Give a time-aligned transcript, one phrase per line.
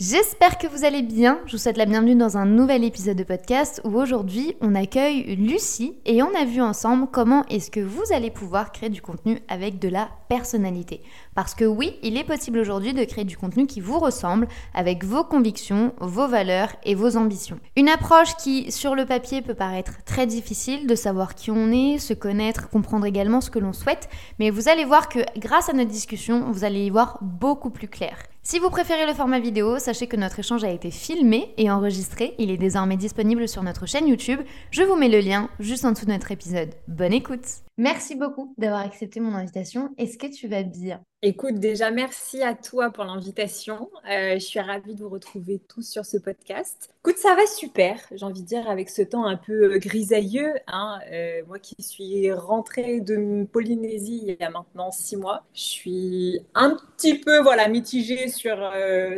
[0.00, 1.40] J'espère que vous allez bien.
[1.46, 5.34] Je vous souhaite la bienvenue dans un nouvel épisode de podcast où aujourd'hui on accueille
[5.34, 9.40] Lucie et on a vu ensemble comment est-ce que vous allez pouvoir créer du contenu
[9.48, 11.02] avec de la personnalité.
[11.34, 15.02] Parce que oui, il est possible aujourd'hui de créer du contenu qui vous ressemble avec
[15.02, 17.58] vos convictions, vos valeurs et vos ambitions.
[17.76, 21.98] Une approche qui sur le papier peut paraître très difficile de savoir qui on est,
[21.98, 24.08] se connaître, comprendre également ce que l'on souhaite,
[24.38, 27.88] mais vous allez voir que grâce à notre discussion, vous allez y voir beaucoup plus
[27.88, 28.16] clair.
[28.50, 32.34] Si vous préférez le format vidéo, sachez que notre échange a été filmé et enregistré.
[32.38, 34.40] Il est désormais disponible sur notre chaîne YouTube.
[34.70, 36.70] Je vous mets le lien juste en dessous de notre épisode.
[36.88, 39.94] Bonne écoute Merci beaucoup d'avoir accepté mon invitation.
[39.98, 41.00] Est-ce que tu vas bien?
[41.22, 43.88] Écoute, déjà, merci à toi pour l'invitation.
[44.10, 46.92] Euh, je suis ravie de vous retrouver tous sur ce podcast.
[47.04, 50.54] Écoute, ça va super, j'ai envie de dire, avec ce temps un peu euh, grisailleux.
[50.66, 50.98] Hein.
[51.12, 56.40] Euh, moi qui suis rentrée de Polynésie il y a maintenant six mois, je suis
[56.56, 58.58] un petit peu voilà, mitigée sur,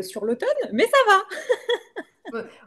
[0.02, 2.02] sur l'automne, mais ça va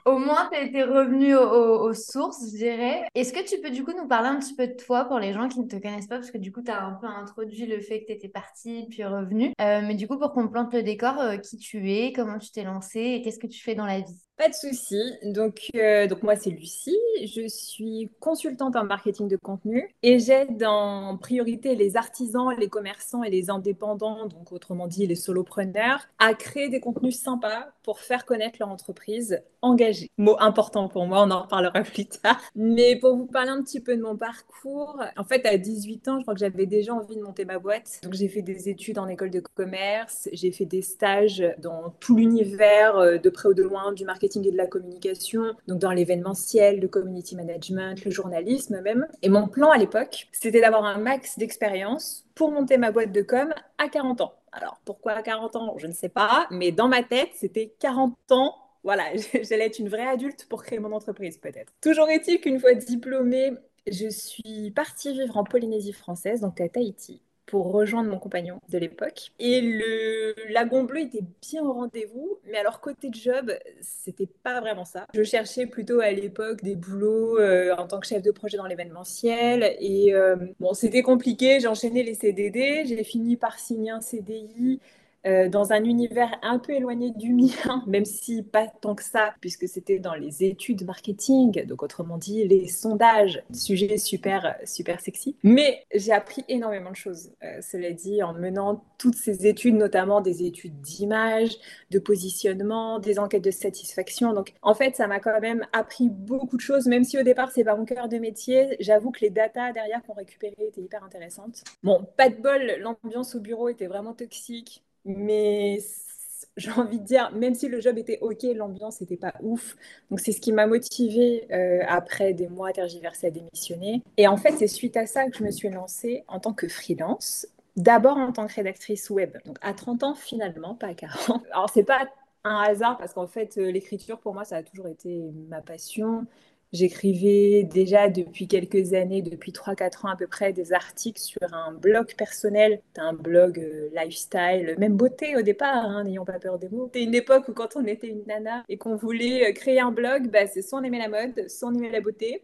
[0.06, 3.04] Au moins, tu été revenu aux, sources, je dirais.
[3.16, 5.34] Est-ce que tu peux du coup nous parler un petit peu de toi pour les
[5.34, 6.18] gens qui ne te connaissent pas?
[6.18, 8.88] Parce que du coup, tu as un peu introduit le fait que tu étais partie
[8.90, 9.54] puis revenu.
[9.62, 12.52] Euh, mais du coup, pour qu'on plante le décor, euh, qui tu es, comment tu
[12.52, 14.22] t'es lancée et qu'est-ce que tu fais dans la vie?
[14.38, 15.00] Pas de souci.
[15.24, 16.98] Donc, euh, donc moi, c'est Lucie.
[17.24, 23.24] Je suis consultante en marketing de contenu et j'aide en priorité les artisans, les commerçants
[23.24, 28.26] et les indépendants, donc autrement dit les solopreneurs, à créer des contenus sympas pour faire
[28.26, 30.10] connaître leur entreprise engagée.
[30.18, 32.42] Mot important pour moi, on en reparlera plus tard.
[32.56, 36.18] Mais pour vous parler un petit peu de mon parcours, en fait, à 18 ans,
[36.18, 38.00] je crois que j'avais déjà envie de monter ma boîte.
[38.04, 42.16] Donc, j'ai fait des études en école de commerce, j'ai fait des stages dans tout
[42.16, 45.92] l'univers, euh, de près ou de loin, du marketing et de la communication, donc dans
[45.92, 49.08] l'événementiel, le community management, le journalisme même.
[49.22, 53.22] Et mon plan à l'époque, c'était d'avoir un max d'expérience pour monter ma boîte de
[53.22, 54.34] com à 40 ans.
[54.52, 55.76] Alors pourquoi à 40 ans?
[55.78, 59.06] Je ne sais pas, mais dans ma tête, c'était 40 ans voilà,
[59.44, 61.74] j'allais être une vraie adulte pour créer mon entreprise peut-être.
[61.82, 63.54] Toujours est-il qu'une fois diplômée,
[63.88, 68.78] je suis partie vivre en Polynésie française, donc à Tahiti pour rejoindre mon compagnon de
[68.78, 69.32] l'époque.
[69.40, 74.86] Et le lagon bleu était bien au rendez-vous, mais alors côté job, c'était pas vraiment
[74.86, 75.08] ça.
[75.14, 78.66] Je cherchais plutôt à l'époque des boulots euh, en tant que chef de projet dans
[78.66, 84.02] l'événementiel et euh, bon, c'était compliqué, j'ai enchaîné les CDD, j'ai fini par signer un
[84.02, 84.80] CDI
[85.26, 89.34] euh, dans un univers un peu éloigné du mien, même si pas tant que ça,
[89.40, 95.36] puisque c'était dans les études marketing, donc autrement dit les sondages, sujet super super sexy.
[95.44, 100.22] Mais j'ai appris énormément de choses, euh, cela dit, en menant toutes ces études, notamment
[100.22, 101.58] des études d'image,
[101.92, 104.34] de positionnement, des enquêtes de satisfaction.
[104.34, 107.52] Donc en fait, ça m'a quand même appris beaucoup de choses, même si au départ
[107.52, 108.76] c'est pas mon cœur de métier.
[108.80, 111.64] J'avoue que les datas derrière qu'on récupérait étaient hyper intéressantes.
[111.84, 115.80] Bon, pas de bol, l'ambiance au bureau était vraiment toxique mais
[116.58, 119.76] j'ai envie de dire, même si le job était OK, l'ambiance n'était pas ouf.
[120.10, 124.04] Donc, c'est ce qui m'a motivée euh, après des mois tergiversés à démissionner.
[124.18, 126.68] Et en fait, c'est suite à ça que je me suis lancée en tant que
[126.68, 127.48] freelance.
[127.76, 129.36] D'abord en tant que rédactrice web.
[129.46, 131.44] Donc, à 30 ans, finalement, pas à 40.
[131.52, 132.08] Alors, c'est pas
[132.44, 136.28] un hasard parce qu'en fait, euh, l'écriture, pour moi, ça a toujours été ma passion.
[136.74, 141.72] J'écrivais déjà depuis quelques années, depuis 3-4 ans à peu près, des articles sur un
[141.72, 146.70] blog personnel, un blog euh, lifestyle, même beauté au départ, hein, n'ayons pas peur des
[146.70, 146.86] mots.
[146.86, 149.92] C'était une époque où quand on était une nana et qu'on voulait euh, créer un
[149.92, 152.42] blog, bah, c'est soit on aimait la mode, soit on aimait la beauté.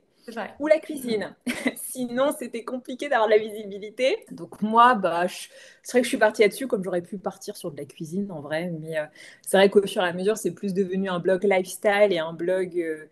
[0.59, 1.35] Ou la cuisine.
[1.75, 4.17] Sinon, c'était compliqué d'avoir de la visibilité.
[4.31, 5.25] Donc moi, bah,
[5.81, 8.31] c'est vrai que je suis partie là-dessus, comme j'aurais pu partir sur de la cuisine
[8.31, 8.71] en vrai.
[8.79, 9.05] Mais euh,
[9.41, 12.33] c'est vrai qu'au fur et à mesure, c'est plus devenu un blog lifestyle et un
[12.33, 13.05] blog euh,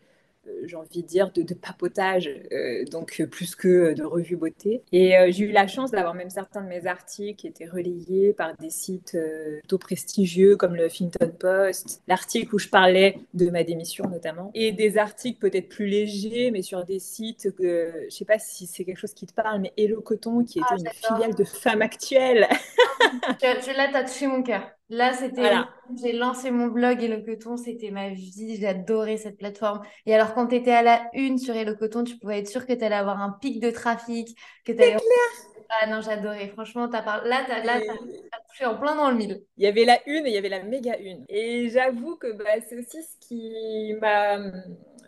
[0.64, 4.84] j'ai envie de dire, de, papotage, euh, donc euh, plus que de revue beauté.
[4.92, 8.56] Et j'ai eu la chance d'avoir même certains de mes articles qui étaient relayés par
[8.58, 9.18] des sites
[9.60, 14.72] plutôt prestigieux comme le Huffington Post, l'article où je parlais de ma démission notamment, et
[14.72, 18.86] des articles peut-être plus légers, mais sur des sites, que, je sais pas si c'est
[18.86, 21.82] quelque chose qui te parle, mais Hello Coton, qui était ah, une filiale de Femme
[21.82, 22.48] Actuelle.
[23.40, 24.77] tu, là, tu as touché mon cœur.
[24.90, 25.52] Là, c'était.
[26.02, 28.66] J'ai lancé mon blog et le coton, c'était ma vie.
[28.66, 29.82] Adoré cette plateforme.
[30.06, 32.66] Et alors, quand tu étais à la une sur le coton, tu pouvais être sûr
[32.66, 34.30] que tu allais avoir un pic de trafic.
[34.66, 35.00] Que C'est clair.
[35.70, 36.48] Ah non, j'adorais.
[36.50, 37.26] Franchement, as par...
[37.26, 37.80] là, tu as,
[38.50, 39.44] touché en plein dans le mille.
[39.58, 41.26] Il y avait la une et il y avait la méga une.
[41.28, 44.40] Et j'avoue que bah, c'est aussi ce qui m'a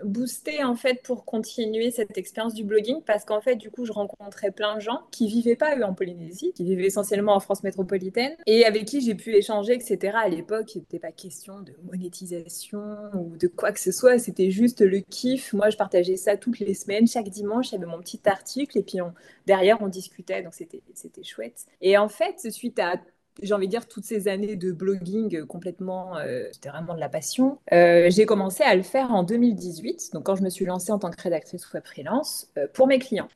[0.03, 3.91] boosté en fait pour continuer cette expérience du blogging parce qu'en fait du coup je
[3.91, 7.63] rencontrais plein de gens qui vivaient pas eux en Polynésie, qui vivaient essentiellement en France
[7.63, 10.13] métropolitaine et avec qui j'ai pu échanger etc.
[10.15, 14.51] À l'époque il n'était pas question de monétisation ou de quoi que ce soit, c'était
[14.51, 15.53] juste le kiff.
[15.53, 18.99] Moi je partageais ça toutes les semaines, chaque dimanche j'avais mon petit article et puis
[19.45, 21.65] derrière on discutait donc c'était c'était chouette.
[21.81, 22.95] Et en fait suite à
[23.41, 27.09] j'ai envie de dire, toutes ces années de blogging complètement, euh, c'était vraiment de la
[27.09, 27.59] passion.
[27.71, 30.99] Euh, j'ai commencé à le faire en 2018, donc quand je me suis lancée en
[30.99, 33.29] tant que rédactrice web freelance euh, pour mes clients.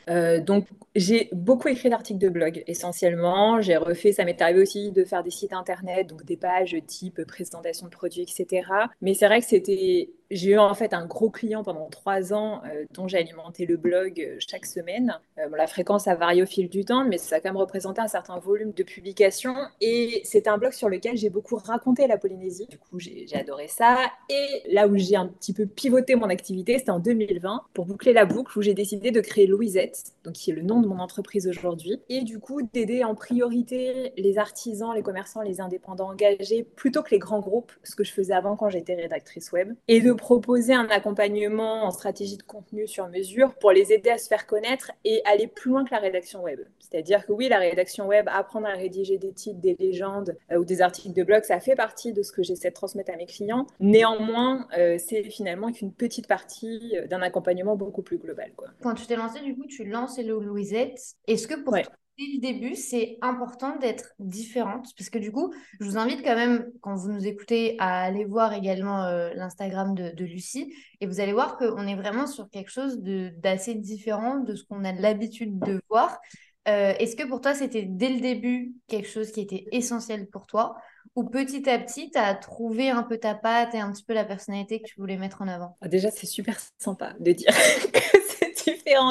[0.46, 3.62] donc j'ai beaucoup écrit d'articles de blog essentiellement.
[3.62, 7.24] J'ai refait, ça m'est arrivé aussi de faire des sites internet, donc des pages type
[7.26, 8.68] présentation de produits, etc.
[9.02, 12.62] Mais c'est vrai que c'était j'ai eu en fait un gros client pendant trois ans
[12.66, 15.20] euh, dont j'ai alimenté le blog euh, chaque semaine.
[15.38, 18.02] Euh, la fréquence a varié au fil du temps, mais ça a quand même représenté
[18.02, 19.56] un certain volume de publications.
[19.82, 22.68] Et c'est un blog sur lequel j'ai beaucoup raconté la Polynésie.
[22.68, 23.98] Du coup, j'ai adoré ça.
[24.30, 28.14] Et là où j'ai un petit peu pivoté mon activité, c'était en 2020 pour boucler
[28.14, 31.00] la boucle où j'ai décidé de créer Louisette, donc qui est le nom de mon
[31.00, 32.02] entreprise aujourd'hui.
[32.10, 37.12] Et du coup, d'aider en priorité les artisans, les commerçants, les indépendants engagés plutôt que
[37.12, 39.74] les grands groupes, ce que je faisais avant quand j'étais rédactrice web.
[39.88, 44.18] Et de proposer un accompagnement en stratégie de contenu sur mesure pour les aider à
[44.18, 46.62] se faire connaître et aller plus loin que la rédaction web.
[46.80, 50.64] C'est-à-dire que oui, la rédaction web, apprendre à rédiger des titres, des légendes euh, ou
[50.64, 53.26] des articles de blog, ça fait partie de ce que j'essaie de transmettre à mes
[53.26, 53.68] clients.
[53.82, 58.54] Néanmoins, euh, c'est finalement qu'une petite partie euh, d'un accompagnement beaucoup plus global.
[58.56, 58.70] Quoi.
[58.82, 61.16] Quand tu t'es lancé, du coup, tu lances Hello Louisette.
[61.28, 61.76] Est-ce que pour
[62.18, 66.36] dès le début, c'est important d'être différente parce que du coup, je vous invite quand
[66.36, 71.20] même, quand vous nous écoutez, à aller voir également euh, l'Instagram de, Lucie et vous
[71.20, 75.60] allez voir qu'on est vraiment sur quelque chose d'assez différent de ce qu'on a l'habitude
[75.60, 76.20] de voir.
[76.68, 80.46] Euh, est-ce que pour toi, c'était dès le début quelque chose qui était essentiel pour
[80.46, 80.76] toi
[81.16, 84.14] ou petit à petit, tu as trouvé un peu ta patte et un petit peu
[84.14, 85.78] la personnalité que tu voulais mettre en avant?
[85.82, 87.50] Ah, Déjà, c'est super sympa de dire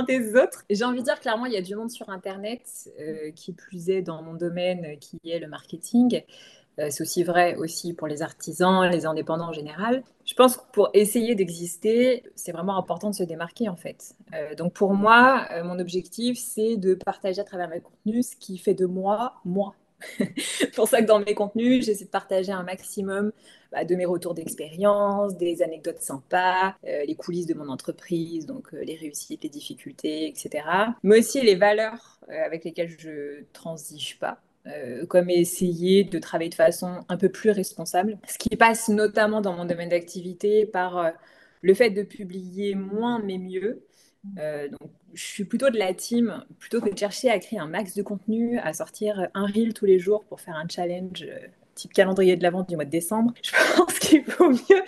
[0.07, 0.65] des autres.
[0.71, 2.63] J'ai envie de dire clairement, il y a du monde sur Internet
[2.99, 6.23] euh, qui plus est dans mon domaine, qui est le marketing.
[6.79, 10.03] Euh, c'est aussi vrai aussi pour les artisans, les indépendants en général.
[10.25, 14.15] Je pense que pour essayer d'exister, c'est vraiment important de se démarquer en fait.
[14.35, 18.59] Euh, donc pour moi, mon objectif, c'est de partager à travers mes contenus ce qui
[18.59, 19.75] fait de moi, moi.
[20.37, 23.33] c'est pour ça que dans mes contenus, j'essaie de partager un maximum
[23.73, 28.75] bah, de mes retours d'expérience, des anecdotes sympas, euh, les coulisses de mon entreprise, donc
[28.75, 30.65] euh, les réussites, les difficultés, etc.
[31.03, 34.39] Mais aussi les valeurs euh, avec lesquelles je transige pas.
[35.09, 38.19] comme essayer de travailler de façon un peu plus responsable.
[38.29, 41.13] Ce qui passe notamment dans mon domaine d'activité par
[41.63, 43.83] le fait de publier moins mais mieux,
[44.71, 47.97] donc, je suis plutôt de la team, plutôt que de chercher à créer un max
[47.97, 51.27] de contenu, à sortir un reel tous les jours pour faire un challenge
[51.75, 53.33] type calendrier de la vente du mois de décembre.
[53.43, 54.83] Je pense qu'il faut mieux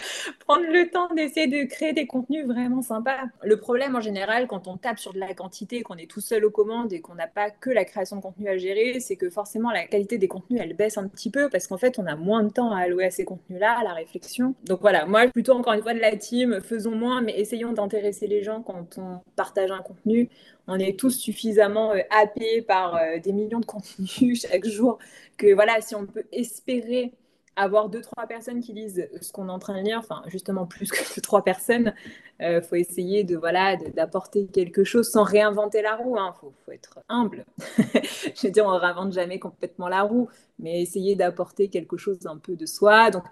[0.46, 3.16] prendre le temps d'essayer de créer des contenus vraiment sympas.
[3.42, 6.44] Le problème en général, quand on tape sur de la quantité, qu'on est tout seul
[6.44, 9.30] aux commandes et qu'on n'a pas que la création de contenu à gérer, c'est que
[9.30, 12.16] forcément la qualité des contenus, elle baisse un petit peu parce qu'en fait, on a
[12.16, 14.54] moins de temps à allouer à ces contenus-là, à la réflexion.
[14.64, 18.26] Donc voilà, moi, plutôt encore une fois de la team, faisons moins, mais essayons d'intéresser
[18.26, 20.28] les gens quand on partage un contenu
[20.66, 24.98] on est tous suffisamment euh, happés par euh, des millions de contenus chaque jour
[25.36, 27.12] que voilà, si on peut espérer
[27.56, 30.66] avoir deux, trois personnes qui lisent ce qu'on est en train de lire, enfin justement
[30.66, 31.94] plus que trois personnes,
[32.40, 36.16] il euh, faut essayer de voilà d'apporter quelque chose sans réinventer la roue.
[36.16, 36.34] Il hein.
[36.40, 37.44] faut, faut, être humble.
[37.68, 40.28] Je veux dire, on ne réinvente jamais complètement la roue,
[40.58, 43.10] mais essayer d'apporter quelque chose un peu de soi.
[43.10, 43.24] Donc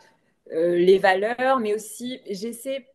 [0.51, 2.87] les valeurs, mais aussi j'essaie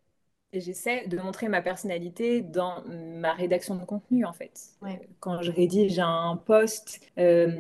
[0.54, 4.52] j'essaie de montrer ma personnalité dans ma rédaction de contenu en fait.
[5.20, 7.52] Quand je rédige un post, euh,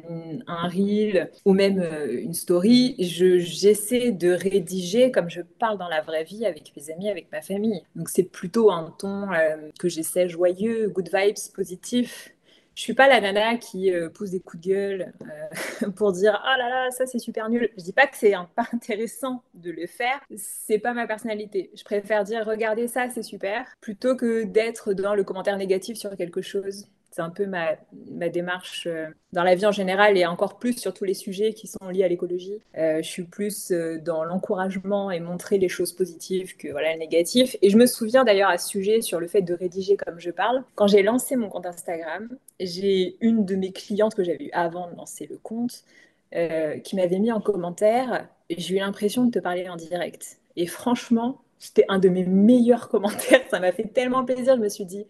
[0.47, 6.01] un reel ou même euh, une story, j'essaie de rédiger comme je parle dans la
[6.01, 7.81] vraie vie avec mes amis, avec ma famille.
[7.95, 12.31] Donc c'est plutôt un ton euh, que j'essaie joyeux, good vibes, positif
[12.77, 16.39] je suis pas la nana qui euh, pousse des coups de gueule euh, pour dire
[16.45, 17.71] ah là là ça c'est super nul.
[17.75, 21.71] Je dis pas que c'est pas intéressant de le faire, c'est pas ma personnalité.
[21.75, 26.15] Je préfère dire regardez ça c'est super plutôt que d'être dans le commentaire négatif sur
[26.15, 27.75] quelque chose c'est un peu ma,
[28.29, 31.65] démarche euh, dans la vie en général et encore plus sur tous les sujets qui
[31.65, 32.61] sont liés à l'écologie.
[32.77, 36.99] Euh, je suis plus euh, dans l'encouragement et montrer les choses positives que voilà, le
[36.99, 37.57] négatif.
[37.63, 40.29] Et je me souviens d'ailleurs à ce sujet sur le fait de rédiger comme je
[40.29, 40.63] parle.
[40.75, 44.87] Quand j'ai lancé mon compte Instagram, j'ai une de mes clientes que j'avais eu avant
[44.91, 45.83] de lancer le compte
[46.83, 50.39] qui m'avait mis en commentaire J'ai eu l'impression de te parler en direct.
[50.57, 53.41] Et franchement, c'était un de mes meilleurs commentaires.
[53.49, 54.55] Ça m'a fait tellement plaisir.
[54.57, 55.07] Je me suis dit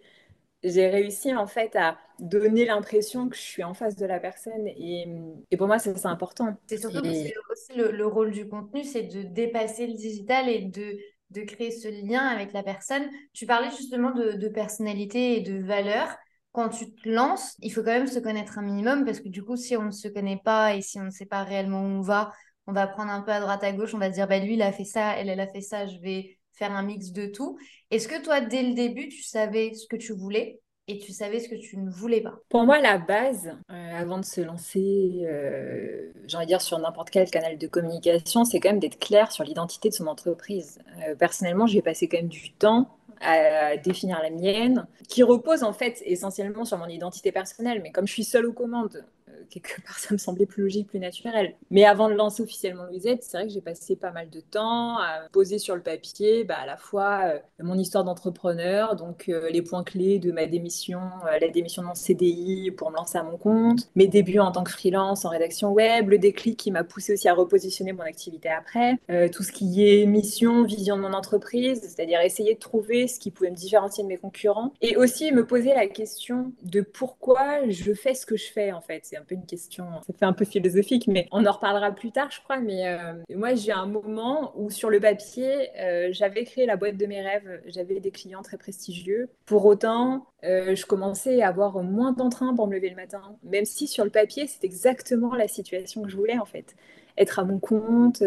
[0.63, 4.67] j'ai réussi en fait à donner l'impression que je suis en face de la personne
[4.67, 5.07] et,
[5.51, 6.57] et pour moi c'est important.
[6.67, 10.61] C'est surtout que c'est aussi le, rôle du contenu, c'est de dépasser le digital et
[10.61, 10.97] de
[11.29, 13.03] de créer ce lien avec la personne.
[13.33, 16.15] Tu parlais justement de, de personnalité et de valeur.
[16.53, 19.43] Quand tu te lances, il faut quand même se connaître un minimum parce que du
[19.43, 21.97] coup, si on ne se connaît pas et si on ne sait pas réellement où
[21.97, 22.31] on va,
[22.65, 24.61] on va prendre un peu à droite à gauche, on va dire, bah, lui, il
[24.61, 27.57] a fait ça, elle, elle a fait ça, je vais faire un mix de tout.
[27.91, 31.39] Est-ce que toi, dès le début, tu savais ce que tu voulais et tu savais
[31.39, 32.35] ce que tu ne voulais pas?
[32.49, 36.79] Pour moi, la base, euh, avant de se lancer, euh, j'ai envie de dire, sur
[36.79, 40.79] n'importe quel canal de communication, c'est quand même d'être clair sur l'identité de son entreprise.
[41.07, 45.73] Euh, personnellement, j'ai passé quand même du temps à définir la mienne, qui repose en
[45.73, 47.81] fait essentiellement sur mon identité personnelle.
[47.81, 49.03] Mais comme je suis seule aux commandes,
[49.49, 51.55] quelque part, ça me semblait plus logique, plus naturel.
[51.71, 54.97] Mais avant de lancer officiellement Louisette, c'est vrai que j'ai passé pas mal de temps
[54.97, 59.49] à poser sur le papier bah, à la fois euh, mon histoire d'entrepreneur, donc euh,
[59.49, 63.17] les points clés de ma démission, euh, la démission de mon CDI pour me lancer
[63.17, 66.71] à mon compte, mes débuts en tant que freelance en rédaction web, le déclic qui
[66.71, 68.97] m'a poussé aussi à repositionner mon activité après,
[69.31, 73.31] tout ce qui est mission, vision de mon entreprise, c'est-à-dire essayer de trouver ce qui
[73.31, 77.93] pouvait me différencier de mes concurrents, et aussi me poser la question de pourquoi je
[77.93, 79.01] fais ce que je fais en fait.
[79.03, 82.11] C'est un peu une question, ça fait un peu philosophique, mais on en reparlera plus
[82.11, 82.59] tard, je crois.
[82.59, 86.97] Mais euh, moi, j'ai un moment où sur le papier, euh, j'avais créé la boîte
[86.97, 89.29] de mes rêves, j'avais des clients très prestigieux.
[89.45, 93.65] Pour autant, euh, je commençais à avoir moins d'entrain pour me lever le matin, même
[93.65, 96.75] si sur le papier, c'est exactement la situation que je voulais en fait.
[97.17, 98.21] Être à mon compte,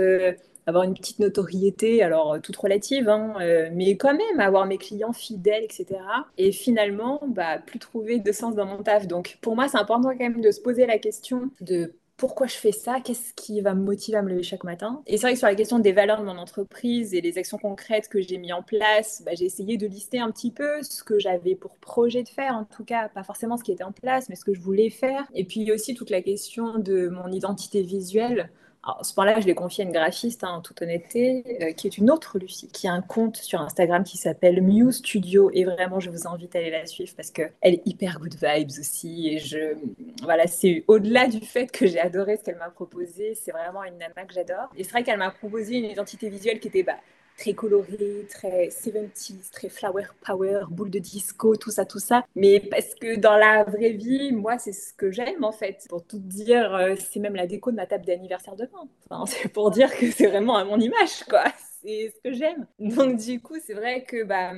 [0.67, 4.79] avoir une petite notoriété, alors euh, toute relative, hein, euh, mais quand même avoir mes
[4.79, 6.01] clients fidèles, etc.
[6.39, 9.07] Et finalement, bah, plus trouver de sens dans mon taf.
[9.07, 12.55] Donc pour moi, c'est important quand même de se poser la question de pourquoi je
[12.55, 15.03] fais ça, qu'est-ce qui va me motiver à me lever chaque matin.
[15.07, 17.57] Et c'est vrai que sur la question des valeurs de mon entreprise et les actions
[17.57, 21.03] concrètes que j'ai mis en place, bah, j'ai essayé de lister un petit peu ce
[21.03, 23.93] que j'avais pour projet de faire, en tout cas, pas forcément ce qui était en
[23.93, 25.27] place, mais ce que je voulais faire.
[25.35, 28.51] Et puis aussi toute la question de mon identité visuelle.
[28.83, 31.87] Alors, ce point-là, je l'ai confié à une graphiste, hein, en toute honnêteté, euh, qui
[31.87, 35.51] est une autre Lucie, qui a un compte sur Instagram qui s'appelle Mew Studio.
[35.53, 38.71] Et vraiment, je vous invite à aller la suivre parce qu'elle est hyper good vibes
[38.79, 39.29] aussi.
[39.29, 39.77] Et je,
[40.23, 43.35] voilà, c'est au-delà du fait que j'ai adoré ce qu'elle m'a proposé.
[43.35, 44.71] C'est vraiment une nana que j'adore.
[44.75, 46.97] Et c'est vrai qu'elle m'a proposé une identité visuelle qui était bah,
[47.41, 52.25] très coloré, très 70s, très flower power, boule de disco, tout ça, tout ça.
[52.37, 55.87] Mais parce que dans la vraie vie, moi, c'est ce que j'aime en fait.
[55.89, 58.87] Pour tout dire, euh, c'est même la déco de ma table d'anniversaire demain.
[59.09, 61.45] Enfin, c'est pour dire que c'est vraiment à mon image, quoi.
[61.83, 62.67] C'est ce que j'aime.
[62.79, 64.53] Donc du coup, c'est vrai que bah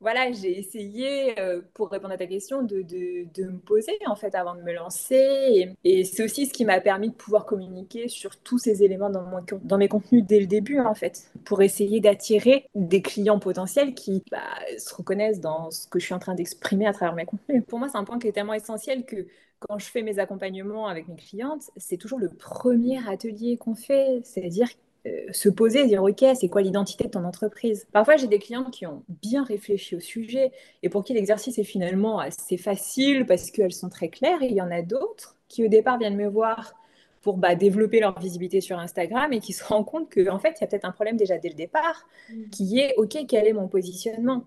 [0.00, 4.54] voilà, j'ai essayé, euh, pour répondre à ta question, de, me poser en fait avant
[4.54, 5.74] de me lancer.
[5.84, 9.78] Et, c'est aussi ce qui m'a permis de pouvoir communiquer sur tous ces éléments dans,
[9.78, 14.38] mes contenus dès le début en fait, pour essayer d'attirer des clients potentiels qui bah,
[14.78, 17.62] se reconnaissent dans ce que je suis en train d'exprimer à travers mes contenus.
[17.66, 19.26] Pour moi, c'est un point qui est tellement essentiel que
[19.58, 24.20] quand je fais mes accompagnements avec mes clientes, c'est toujours le premier atelier qu'on fait,
[24.24, 24.68] c'est-à-dire
[25.32, 27.86] se poser et dire ok c'est quoi l'identité de ton entreprise?
[27.92, 30.52] Parfois j'ai des clients qui ont bien réfléchi au sujet
[30.82, 34.62] et pour qui l'exercice est finalement assez facile parce qu'elles sont très claires il y
[34.62, 36.74] en a d'autres qui au départ viennent me voir
[37.22, 40.54] pour bah, développer leur visibilité sur Instagram et qui se rendent compte qu'en en fait,
[40.58, 42.50] il y a peut-être un problème déjà dès le départ, mm.
[42.50, 44.44] qui est, OK, quel est mon positionnement?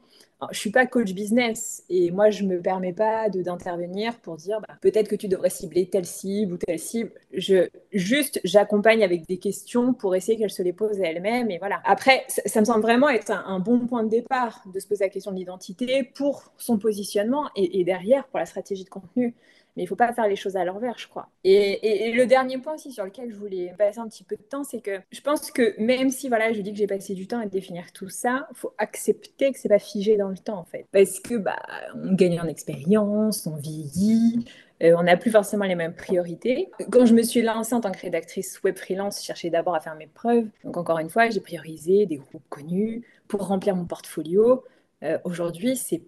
[0.51, 4.35] Je ne suis pas coach business et moi, je ne me permets pas d'intervenir pour
[4.35, 7.11] dire bah, peut-être que tu devrais cibler telle cible ou telle cible.
[7.31, 11.49] Je, juste, j'accompagne avec des questions pour essayer qu'elle se les pose à elle-même.
[11.49, 11.81] Et voilà.
[11.85, 15.09] Après, ça, me semble vraiment être un, bon point de départ de se poser la
[15.09, 19.35] question de l'identité pour son positionnement et, et derrière pour la stratégie de contenu
[19.75, 21.29] mais il ne faut pas faire les choses à l'envers, je crois.
[21.43, 24.63] Et, le dernier point aussi sur lequel je voulais passer un petit peu de temps,
[24.63, 27.39] c'est que je pense que même si voilà, je dis que j'ai passé du temps
[27.39, 30.65] à définir tout ça, il faut accepter que c'est pas figé dans le temps en
[30.65, 31.61] fait, parce que bah
[31.95, 34.45] on gagne en expérience, on vieillit.
[34.81, 36.69] Euh, on n'a plus forcément les mêmes priorités.
[36.91, 39.79] Quand je me suis lancée en tant que rédactrice web freelance, je cherchais d'abord à
[39.79, 40.47] faire mes preuves.
[40.63, 44.63] Donc encore une fois, j'ai priorisé des groupes connus pour remplir mon portfolio.
[45.03, 46.01] Euh, aujourd'hui, c'est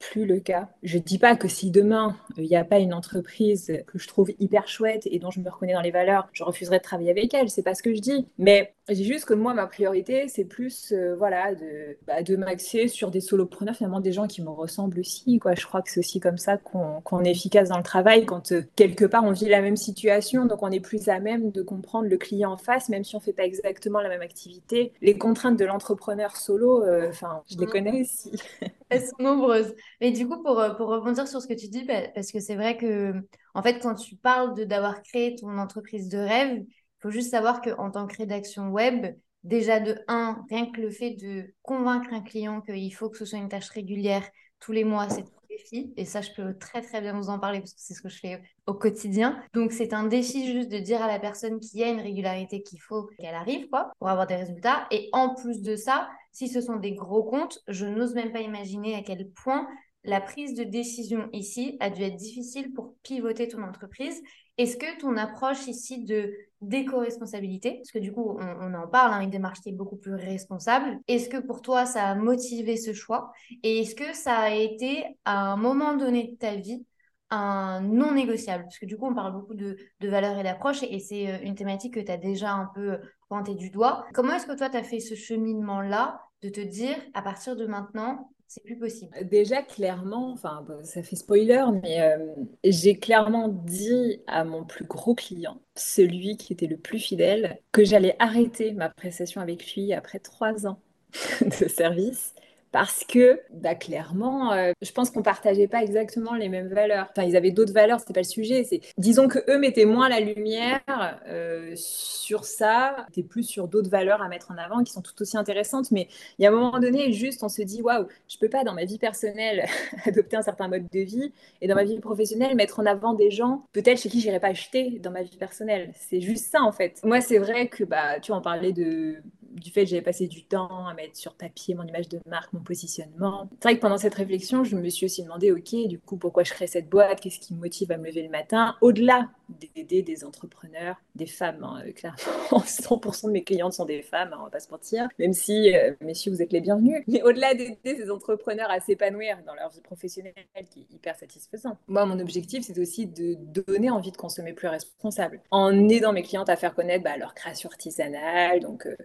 [0.00, 0.70] plus le cas.
[0.82, 4.08] Je ne dis pas que si demain, il n'y a pas une entreprise que je
[4.08, 7.10] trouve hyper chouette et dont je me reconnais dans les valeurs, je refuserai de travailler
[7.10, 7.48] avec elle.
[7.50, 8.26] C'est pas ce que je dis.
[8.38, 12.88] Mais dis juste que moi, ma priorité, c'est plus euh, voilà, de, bah, de m'axer
[12.88, 15.38] sur des solopreneurs, finalement des gens qui me ressemblent aussi.
[15.38, 15.54] Quoi.
[15.54, 18.62] Je crois que c'est aussi comme ça qu'on est efficace dans le travail quand euh,
[18.76, 20.46] quelque part on vit la même situation.
[20.46, 23.18] Donc on est plus à même de comprendre le client en face, même si on
[23.18, 24.92] ne fait pas exactement la même activité.
[25.02, 27.12] Les contraintes de l'entrepreneur solo, euh,
[27.50, 27.70] je les mm.
[27.70, 28.32] connais aussi.
[28.88, 29.74] Elles sont nombreuses.
[30.00, 32.76] Mais du coup, pour, pour rebondir sur ce que tu dis, parce que c'est vrai
[32.76, 33.12] que,
[33.54, 36.64] en fait, quand tu parles d'avoir créé ton entreprise de rêve,
[37.00, 40.90] il faut juste savoir qu'en tant que rédaction web, déjà de un, rien que le
[40.90, 44.28] fait de convaincre un client qu'il faut que ce soit une tâche régulière
[44.60, 47.38] tous les mois, c'est les défi, et ça, je peux très très bien vous en
[47.38, 49.42] parler parce que c'est ce que je fais au quotidien.
[49.54, 52.62] Donc, c'est un défi juste de dire à la personne qu'il y a une régularité
[52.62, 54.86] qu'il faut qu'elle arrive, quoi, pour avoir des résultats.
[54.90, 58.40] Et en plus de ça, si ce sont des gros comptes, je n'ose même pas
[58.40, 59.66] imaginer à quel point
[60.04, 64.22] la prise de décision ici a dû être difficile pour pivoter ton entreprise.
[64.60, 69.20] Est-ce que ton approche ici de d'éco-responsabilité, parce que du coup, on, en parle, hein,
[69.22, 73.32] une démarche beaucoup plus responsable, est-ce que pour toi, ça a motivé ce choix?
[73.62, 76.84] Et est-ce que ça a été, à un moment donné de ta vie,
[77.30, 80.98] un non négociable Parce que du coup, on parle beaucoup de, valeurs et d'approche, et,
[80.98, 82.98] c'est euh, une thématique que tu as déjà un peu
[83.30, 84.04] pointé du doigt.
[84.12, 87.64] Comment est-ce que toi, tu as fait ce cheminement-là de te dire, à partir de
[87.64, 89.16] maintenant, c'est plus possible.
[89.30, 95.62] Déjà, clairement, ça fait spoiler, mais euh, j'ai clairement dit à mon plus gros client,
[95.76, 100.66] celui qui était le plus fidèle, que j'allais arrêter ma prestation avec lui après trois
[100.66, 100.80] ans
[101.40, 102.34] de service
[102.72, 107.08] parce que bah, clairement, euh, je pense qu'on partageait pas exactement les mêmes valeurs.
[107.10, 108.64] Enfin, ils avaient d'autres valeurs, c'était pas le sujet.
[108.64, 110.80] C'est disons que eux mettaient moins la lumière
[111.26, 115.20] euh, sur ça, étaient plus sur d'autres valeurs à mettre en avant qui sont tout
[115.20, 115.90] aussi intéressantes.
[115.90, 116.08] Mais
[116.38, 118.74] il y a un moment donné, juste, on se dit waouh, je peux pas dans
[118.74, 119.66] ma vie personnelle
[120.04, 123.30] adopter un certain mode de vie et dans ma vie professionnelle mettre en avant des
[123.30, 125.92] gens peut-être chez qui j'irais pas acheter dans ma vie personnelle.
[125.94, 127.00] C'est juste ça en fait.
[127.04, 129.16] Moi, c'est vrai que bah, tu en parlais de
[129.50, 132.52] du fait que j'avais passé du temps à mettre sur papier mon image de marque,
[132.52, 133.48] mon positionnement.
[133.60, 136.44] C'est vrai que pendant cette réflexion, je me suis aussi demandé, ok, du coup, pourquoi
[136.44, 137.20] je crée cette boîte?
[137.20, 138.76] Qu'est-ce qui me motive à me lever le matin?
[138.80, 139.28] Au-delà
[139.74, 142.16] d'aider des entrepreneurs, des femmes, hein, euh, clairement,
[142.52, 145.74] 100% de mes clientes sont des femmes, hein, on va pas se mentir, même si,
[145.74, 147.02] euh, messieurs, vous êtes les bienvenus.
[147.08, 150.34] Mais au-delà d'aider ces entrepreneurs à s'épanouir dans leur vie professionnelle,
[150.70, 151.76] qui est hyper satisfaisant.
[151.88, 156.22] Moi, mon objectif, c'est aussi de donner envie de consommer plus responsable, en aidant mes
[156.22, 158.96] clientes à faire connaître bah, leur création artisanale, donc euh,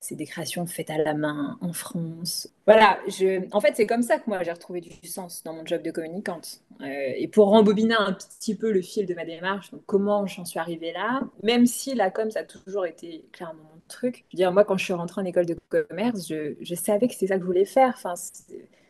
[0.00, 2.48] c'est des créations faites à la main en France.
[2.66, 3.42] Voilà, je...
[3.52, 5.90] en fait, c'est comme ça que moi j'ai retrouvé du sens dans mon job de
[5.90, 6.60] communicante.
[6.80, 10.60] Euh, et pour rembobiner un petit peu le fil de ma démarche, comment j'en suis
[10.60, 14.24] arrivée là, même si la com, ça a toujours été clairement mon truc.
[14.28, 17.14] Je veux dire, moi, quand je suis rentrée en école de commerce, je, savais que
[17.14, 17.98] c'était ça que je voulais faire.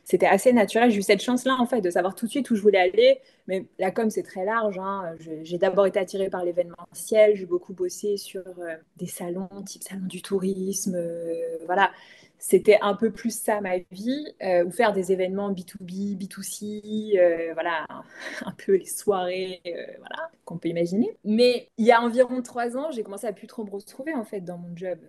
[0.09, 0.91] C'était assez naturel.
[0.91, 3.21] J'ai eu cette chance-là, en fait, de savoir tout de suite où je voulais aller.
[3.47, 4.79] Mais la com, c'est très large.
[4.79, 5.15] Hein.
[5.43, 7.37] J'ai d'abord été attirée par l'événementiel.
[7.37, 10.95] J'ai beaucoup bossé sur euh, des salons, type salon du tourisme.
[10.97, 11.91] Euh, voilà.
[12.39, 17.85] C'était un peu plus ça ma vie, euh, ou faire des événements B2B, B2C, voilà,
[18.47, 21.19] un peu les soirées, voilà, qu'on peut imaginer.
[21.25, 24.23] Mais il y a environ trois ans, j'ai commencé à plus trop me retrouver en
[24.23, 25.01] fait dans mon job,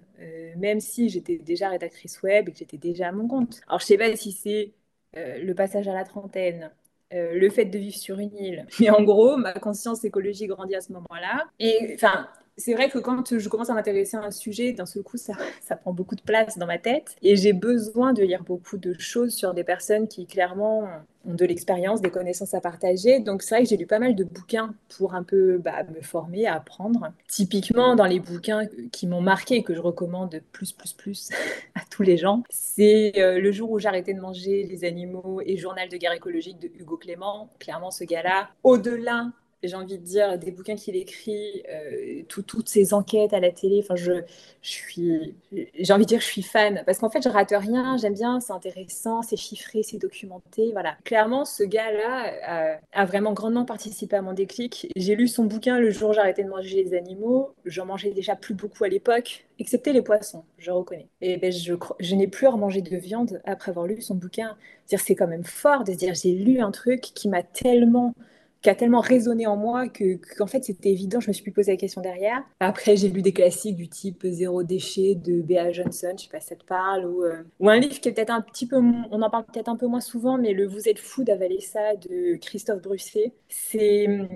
[0.58, 3.62] même si j'étais déjà rédactrice web et que j'étais déjà à mon compte.
[3.68, 4.74] Alors je sais pas si c'est
[5.18, 6.72] euh, le passage à la trentaine,
[7.14, 8.68] euh, le fait de vivre sur une île.
[8.80, 11.46] Mais en gros, ma conscience écologique grandit à ce moment-là.
[11.60, 12.28] Et enfin,
[12.60, 15.36] c'est vrai que quand je commence à m'intéresser à un sujet, d'un seul coup, ça,
[15.82, 17.16] prend beaucoup de place dans ma tête.
[17.24, 20.88] Et j'ai besoin de lire beaucoup de choses sur des personnes qui, clairement,
[21.26, 23.20] ont de l'expérience, des connaissances à partager.
[23.20, 26.02] Donc, c'est vrai que j'ai lu pas mal de bouquins pour un peu bah, me
[26.02, 27.12] former, apprendre.
[27.28, 31.30] Typiquement, dans les bouquins qui m'ont marqué et que je recommande plus, plus, plus
[31.76, 35.58] à tous les gens, c'est euh, Le jour où j'arrêtais de manger les animaux et
[35.58, 37.50] Journal de guerre écologique de Hugo Clément.
[37.60, 39.32] Clairement, ce gars-là, au-delà
[39.64, 43.82] j'ai envie de dire, des bouquins qu'il écrit, euh, toutes ces enquêtes à la télé.
[43.84, 44.24] Enfin, je,
[44.62, 47.98] suis, j'ai envie de dire, je suis fan parce qu'en fait, je rate rien.
[47.98, 50.72] J'aime bien, c'est intéressant, c'est chiffré, c'est documenté.
[50.72, 50.96] Voilà.
[51.04, 54.88] Clairement, ce gars-là a, vraiment grandement participé à mon déclic.
[54.96, 57.54] J'ai lu son bouquin le jour où arrêté de manger les animaux.
[57.66, 61.08] J'en mangeais déjà plus beaucoup à l'époque, excepté les poissons, je reconnais.
[61.22, 64.56] Et ben, je, je n'ai plus remangé de viande après avoir lu son bouquin.
[64.86, 68.14] C'est quand même fort de se dire, j'ai lu un truc qui m'a tellement
[68.62, 71.52] qui a tellement résonné en moi que qu'en fait c'était évident, je me suis plus
[71.52, 72.44] posé la question derrière.
[72.60, 76.40] Après j'ai lu des classiques du type Zéro déchet de Bea Johnson, je sais pas
[76.40, 78.78] si ça te parle, ou, euh, ou un livre qui est peut-être un petit peu,
[78.78, 81.96] on en parle peut-être un peu moins souvent, mais le Vous êtes fou d'avaler ça
[81.96, 84.28] de Christophe Brusset, c'est hum,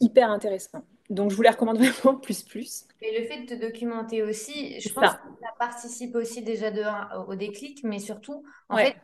[0.00, 0.82] hyper intéressant.
[1.10, 2.86] Donc je vous les recommande vraiment plus plus.
[3.02, 6.82] Et le fait de te documenter aussi, je pense que ça participe aussi déjà de,
[7.28, 8.96] au déclic, mais surtout, en fait,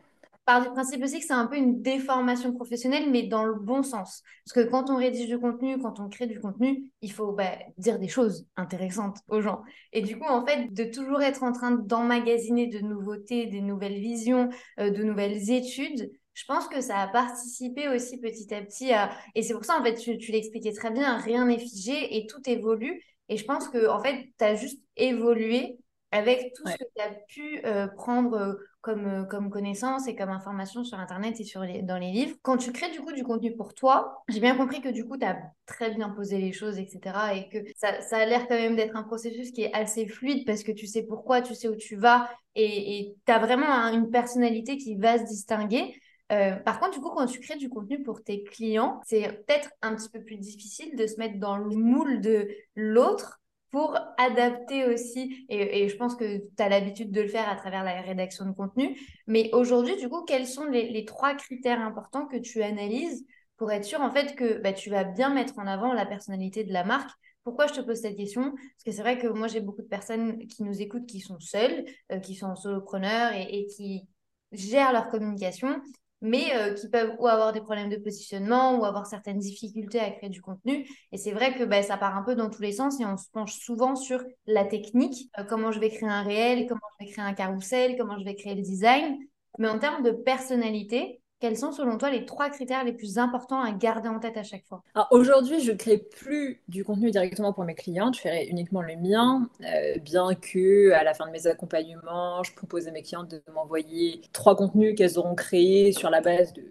[0.45, 3.81] par du principe aussi que c'est un peu une déformation professionnelle, mais dans le bon
[3.81, 4.23] sens.
[4.45, 7.57] Parce que quand on rédige du contenu, quand on crée du contenu, il faut bah,
[7.77, 9.61] dire des choses intéressantes aux gens.
[9.93, 13.99] Et du coup, en fait, de toujours être en train d'emmagasiner de nouveautés, des nouvelles
[13.99, 18.91] visions, euh, de nouvelles études, je pense que ça a participé aussi petit à petit
[18.91, 19.11] à...
[19.35, 22.25] Et c'est pour ça, en fait, tu, tu l'expliquais très bien, rien n'est figé et
[22.27, 23.01] tout évolue.
[23.29, 25.77] Et je pense que, en fait, tu as juste évolué
[26.11, 28.53] avec tout ce que tu as pu euh, prendre euh,
[28.83, 32.35] comme, euh, comme connaissance et comme information sur Internet et sur les, dans les livres.
[32.43, 35.17] Quand tu crées du coup du contenu pour toi, j'ai bien compris que du coup,
[35.17, 36.99] tu as très bien posé les choses, etc.
[37.35, 40.45] Et que ça, ça a l'air quand même d'être un processus qui est assez fluide
[40.45, 44.11] parce que tu sais pourquoi, tu sais où tu vas et tu as vraiment une
[44.11, 45.95] personnalité qui va se distinguer.
[46.31, 49.69] Euh, par contre, du coup, quand tu crées du contenu pour tes clients, c'est peut-être
[49.81, 53.39] un petit peu plus difficile de se mettre dans le moule de l'autre
[53.73, 57.83] pour adapter aussi, et, je pense que tu as l'habitude de le faire à travers
[57.83, 62.37] la rédaction de contenu, mais aujourd'hui, du coup, quels sont les, trois critères importants que
[62.37, 63.25] tu analyses
[63.57, 66.63] pour être sûr en fait que bah, tu vas bien mettre en avant la personnalité
[66.63, 67.09] de la marque?
[67.43, 68.51] Pourquoi je te pose cette question?
[68.51, 71.39] Parce que c'est vrai que moi, j'ai beaucoup de personnes qui nous écoutent qui sont
[71.39, 74.07] seules, euh, qui sont solopreneurs et, et, qui
[74.51, 75.81] gèrent leur communication
[76.23, 80.09] mais euh, qui peuvent ou avoir des problèmes de positionnement ou avoir certaines difficultés à
[80.09, 80.87] créer du contenu.
[81.11, 83.17] Et c'est vrai que bah, ça part un peu dans tous les sens et on
[83.17, 87.05] se penche souvent sur la technique, euh, comment je vais créer un réel, comment je
[87.05, 89.17] vais créer un carrousel, comment je vais créer le design.
[89.59, 93.59] Mais en termes de personnalité, quels sont selon toi les trois critères les plus importants
[93.59, 94.81] à garder en tête à chaque fois?
[95.11, 99.49] Aujourd'hui, je crée plus du contenu directement pour mes clients, je ferai uniquement le mien,
[99.61, 103.43] euh, bien que à la fin de mes accompagnements, je propose à mes clientes de
[103.53, 106.63] m'envoyer trois contenus qu'elles auront créés sur la base de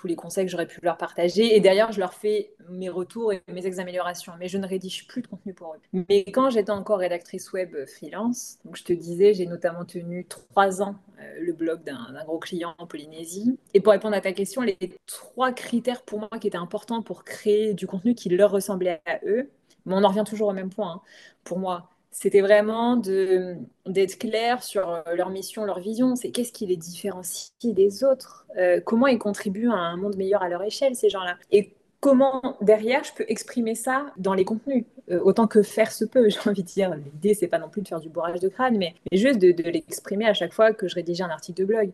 [0.00, 1.54] tous les conseils que j'aurais pu leur partager.
[1.54, 4.32] Et derrière, je leur fais mes retours et mes améliorations.
[4.38, 6.04] Mais je ne rédige plus de contenu pour eux.
[6.08, 10.80] Mais quand j'étais encore rédactrice web freelance, donc je te disais, j'ai notamment tenu trois
[10.80, 13.58] ans euh, le blog d'un gros client en Polynésie.
[13.74, 17.24] Et pour répondre à ta question, les trois critères pour moi qui étaient importants pour
[17.24, 19.50] créer du contenu qui leur ressemblait à eux,
[19.84, 20.92] mais on en revient toujours au même point.
[20.92, 21.00] Hein.
[21.44, 26.16] Pour moi, c'était vraiment d'être clair sur euh, leur mission, leur vision.
[26.16, 28.46] C'est qu'est-ce qui les différencie des autres?
[28.58, 31.36] Euh, Comment ils contribuent à un monde meilleur à leur échelle, ces gens-là?
[31.52, 34.84] Et comment, derrière, je peux exprimer ça dans les contenus?
[35.10, 36.94] Euh, Autant que faire se peut, j'ai envie de dire.
[36.96, 39.70] L'idée, c'est pas non plus de faire du bourrage de crâne, mais, juste de, de
[39.70, 41.90] l'exprimer à chaque fois que je rédigeais un article de blog.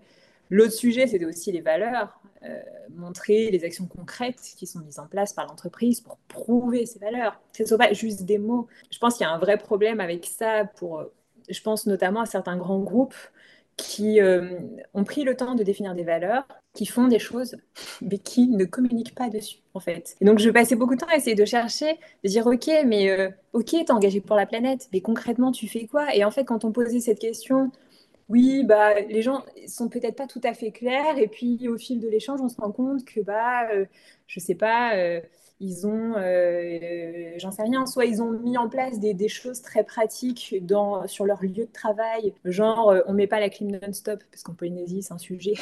[0.48, 2.18] L'autre sujet, c'était aussi les valeurs,
[2.90, 7.40] montrer les actions concrètes qui sont mises en place par l'entreprise pour prouver ces valeurs.
[7.52, 8.66] Ce ne sont pas juste des mots.
[8.90, 11.12] Je pense qu'il y a un vrai problème avec ça pour, euh,
[11.48, 13.14] je pense notamment à certains grands groupes
[13.76, 14.58] qui euh,
[14.94, 17.56] ont pris le temps de définir des valeurs, qui font des choses,
[18.00, 20.16] mais qui ne communiquent pas dessus, en fait.
[20.20, 23.34] Et donc, je passais beaucoup de temps à essayer de chercher, de dire, OK, mais
[23.52, 26.14] OK, t'es engagé pour la planète, mais concrètement, tu fais quoi?
[26.14, 27.70] Et en fait, quand on posait cette question
[28.28, 31.18] oui, bah, les gens sont peut-être pas tout à fait clairs.
[31.18, 33.86] Et puis, au fil de l'échange, on se rend compte que, bah, euh,
[34.26, 35.20] je sais pas, euh,
[35.60, 39.84] ils ont, euh, j'en sais rien, soit ils ont mis en place des, choses très
[39.84, 44.22] pratiques dans, sur leur lieu de travail, genre euh, on met pas la clim non-stop,
[44.30, 45.54] parce qu'en Polynésie c'est un sujet,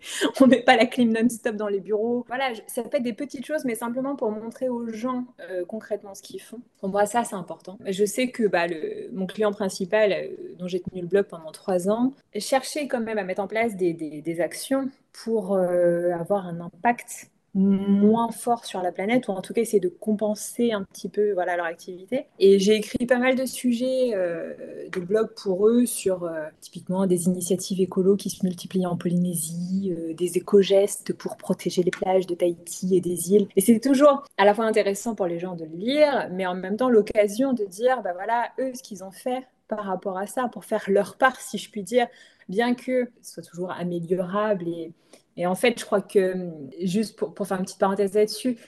[0.40, 2.24] on met pas la clim non-stop dans les bureaux.
[2.28, 6.14] Voilà, ça peut être des petites choses, mais simplement pour montrer aux gens euh, concrètement
[6.14, 6.60] ce qu'ils font.
[6.80, 7.78] Pour moi, ça c'est important.
[7.86, 8.66] Je sais que bah,
[9.12, 10.14] mon client principal,
[10.58, 13.76] dont j'ai tenu le blog pendant trois ans, cherchait quand même à mettre en place
[13.76, 19.60] des, actions pour avoir un impact moins fort sur la planète, ou en tout cas
[19.60, 22.26] essayer de compenser un petit peu voilà, leur activité.
[22.38, 24.54] Et j'ai écrit pas mal de sujets euh,
[24.92, 29.94] de blog pour eux sur euh, typiquement des initiatives écolo qui se multiplient en Polynésie,
[29.96, 33.48] euh, des éco-gestes pour protéger les plages de Tahiti et des îles.
[33.56, 36.54] Et c'est toujours à la fois intéressant pour les gens de le lire, mais en
[36.54, 40.26] même temps l'occasion de dire, bah voilà, eux, ce qu'ils ont fait par rapport à
[40.26, 42.06] ça, pour faire leur part, si je puis dire,
[42.48, 44.92] bien que ce soit toujours améliorable et
[45.38, 46.50] et en fait, je crois que,
[46.82, 48.58] juste pour, pour faire une petite parenthèse là-dessus,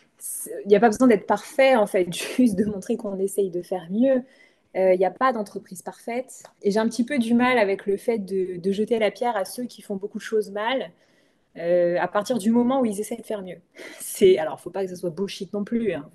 [0.65, 2.07] il n'y a pas besoin d'être parfait, en fait,
[2.37, 4.23] juste de montrer qu'on essaye de faire mieux.
[4.77, 6.45] Euh, il n'y a pas d'entreprise parfaite.
[6.63, 9.37] Et j'ai un petit peu du mal avec le fait de, de, jeter la pierre
[9.37, 10.93] à ceux qui font beaucoup de choses mal.
[11.57, 13.59] Euh, à partir du moment où ils essaient de faire mieux.
[13.99, 15.93] C'est alors, faut pas que ce soit bullshit non plus.
[15.93, 16.09] Hein.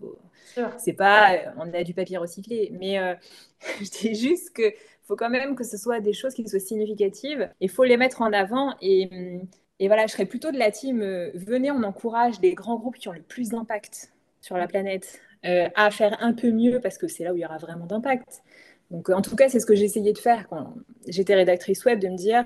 [0.77, 3.13] C'est pas, on a du papier recyclé, mais euh,
[3.81, 7.49] je dis juste que faut quand même que ce soit des choses qui soient significatives.
[7.59, 9.47] Il faut les mettre en avant et hum,
[9.79, 12.97] et voilà, je serais plutôt de la team, euh, venez, on encourage les grands groupes
[12.97, 16.97] qui ont le plus d'impact sur la planète euh, à faire un peu mieux parce
[16.97, 18.43] que c'est là où il y aura vraiment d'impact.
[18.91, 20.75] Donc, en tout cas, c'est ce que j'essayais de faire quand
[21.07, 22.45] j'étais rédactrice web, de me dire,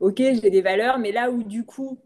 [0.00, 1.98] OK, j'ai des valeurs, mais là où du coup,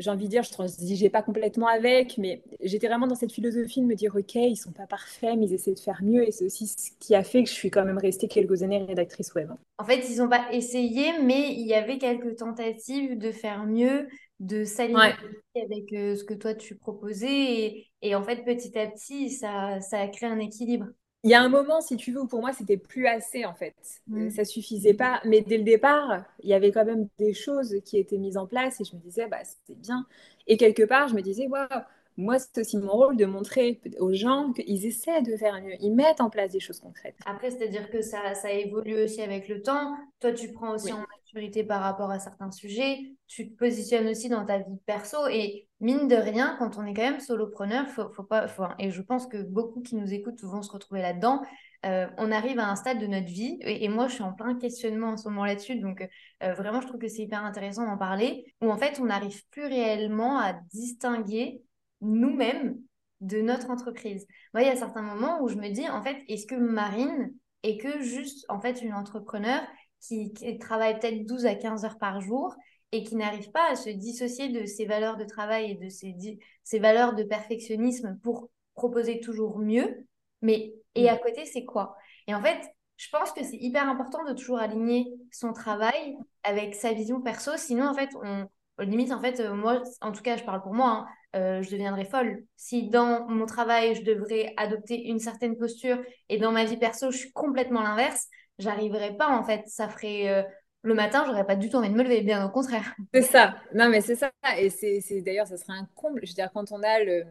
[0.00, 3.80] j'ai envie de dire, je transigeais pas complètement avec, mais j'étais vraiment dans cette philosophie
[3.80, 6.26] de me dire, OK, ils sont pas parfaits, mais ils essaient de faire mieux.
[6.26, 8.78] Et c'est aussi ce qui a fait que je suis quand même restée quelques années
[8.78, 9.50] rédactrice web.
[9.78, 14.08] En fait, ils n'ont pas essayé, mais il y avait quelques tentatives de faire mieux,
[14.40, 15.12] de s'aligner
[15.54, 17.86] avec euh, ce que toi tu proposais.
[18.02, 20.86] Et, en fait, petit à petit, ça, ça a créé un équilibre.
[21.22, 23.54] Il y a un moment, si tu veux, où pour moi, c'était plus assez, en
[23.54, 23.76] fait.
[23.82, 24.30] Ça mm.
[24.30, 25.20] Ça suffisait pas.
[25.24, 28.46] Mais dès le départ, il y avait quand même des choses qui étaient mises en
[28.46, 30.06] place et je me disais, bah, c'était bien.
[30.46, 31.68] Et quelque part, je me disais, waouh,
[32.16, 35.74] moi, c'est aussi mon rôle de montrer aux gens qu'ils essaient de faire mieux.
[35.80, 37.16] Ils mettent en place des choses concrètes.
[37.24, 39.96] Après, c'est-à-dire que ça, ça évolue aussi avec le temps.
[40.20, 42.98] Toi, tu prends aussi en maturité par rapport à certains sujets.
[43.26, 45.26] Tu te positionnes aussi dans ta vie perso.
[45.28, 48.46] Et mine de rien, quand on est quand même solopreneur, faut, faut pas,
[48.78, 51.42] et je pense que beaucoup qui nous écoutent vont se retrouver là-dedans,
[51.82, 55.12] on arrive à un stade de notre vie, et, moi je suis en plein questionnement
[55.12, 56.06] en ce moment là-dessus, donc
[56.42, 59.64] vraiment je trouve que c'est hyper intéressant d'en parler, où en fait on n'arrive plus
[59.64, 61.62] réellement à distinguer
[62.00, 62.78] nous-mêmes
[63.20, 64.26] de notre entreprise.
[64.54, 67.32] Moi, il y a certains moments où je me dis, en fait, est-ce que Marine
[67.62, 69.60] est que juste en fait une entrepreneur
[70.00, 72.54] qui, travaille peut-être 12 à 15 heures par jour
[72.92, 76.16] et qui n'arrive pas à se dissocier de ses valeurs de travail et de ses,
[76.64, 80.06] ses valeurs de perfectionnisme pour proposer toujours mieux?
[80.40, 81.20] Mais et à mm.
[81.20, 81.96] côté, c'est quoi?
[82.26, 82.58] Et en fait,
[82.96, 87.52] je pense que c'est hyper important de toujours aligner son travail avec sa vision perso.
[87.56, 88.46] Sinon, en fait, on,
[88.78, 91.70] limite, en fait, euh, moi, en tout cas, je parle pour moi, hein, euh, je
[91.70, 92.44] deviendrais folle.
[92.56, 97.10] Si dans mon travail, je devrais adopter une certaine posture et dans ma vie perso,
[97.10, 98.26] je suis complètement l'inverse,
[98.58, 99.62] j'arriverais pas, en fait.
[99.66, 100.28] Ça ferait.
[100.28, 100.42] Euh,
[100.82, 102.94] le matin, j'aurais pas du tout envie de me lever, bien au contraire.
[103.14, 103.54] C'est ça.
[103.74, 104.30] Non, mais c'est ça.
[104.58, 106.20] Et c'est d'ailleurs, ça serait un comble.
[106.24, 107.24] Je veux dire, quand on a le,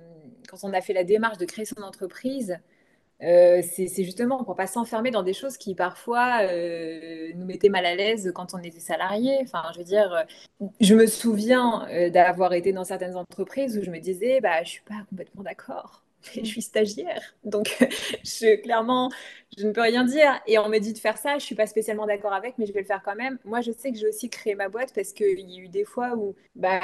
[0.48, 2.60] quand on a fait la démarche de créer son entreprise,
[3.22, 7.86] euh, c'est justement pour pas s'enfermer dans des choses qui parfois euh, nous mettaient mal
[7.86, 9.38] à l'aise quand on était salarié.
[9.42, 13.92] Enfin, je veux dire, euh, je me souviens d'avoir été dans certaines entreprises où je
[13.92, 16.04] me disais, bah, je suis pas complètement d'accord.
[16.36, 17.78] je suis stagiaire, donc
[18.26, 19.10] je, clairement,
[19.58, 20.42] je ne peux rien dire.
[20.48, 22.74] Et on me dit de faire ça, je suis pas spécialement d'accord avec, mais je
[22.74, 23.38] vais le faire quand même.
[23.46, 25.86] Moi, je sais que j'ai aussi créé ma boîte parce qu'il y a eu des
[25.86, 26.82] fois où, bah,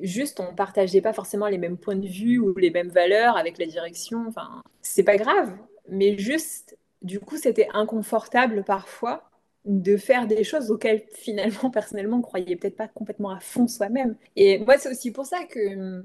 [0.00, 3.58] juste, on partageait pas forcément les mêmes points de vue ou les mêmes valeurs avec
[3.58, 4.24] la direction.
[4.28, 5.56] Enfin, c'est pas grave
[5.88, 9.28] mais juste, du coup, c'était inconfortable parfois
[9.64, 14.16] de faire des choses auxquelles finalement, personnellement, on croyait peut-être pas complètement à fond soi-même.
[14.36, 16.04] Et moi, c'est aussi pour ça que,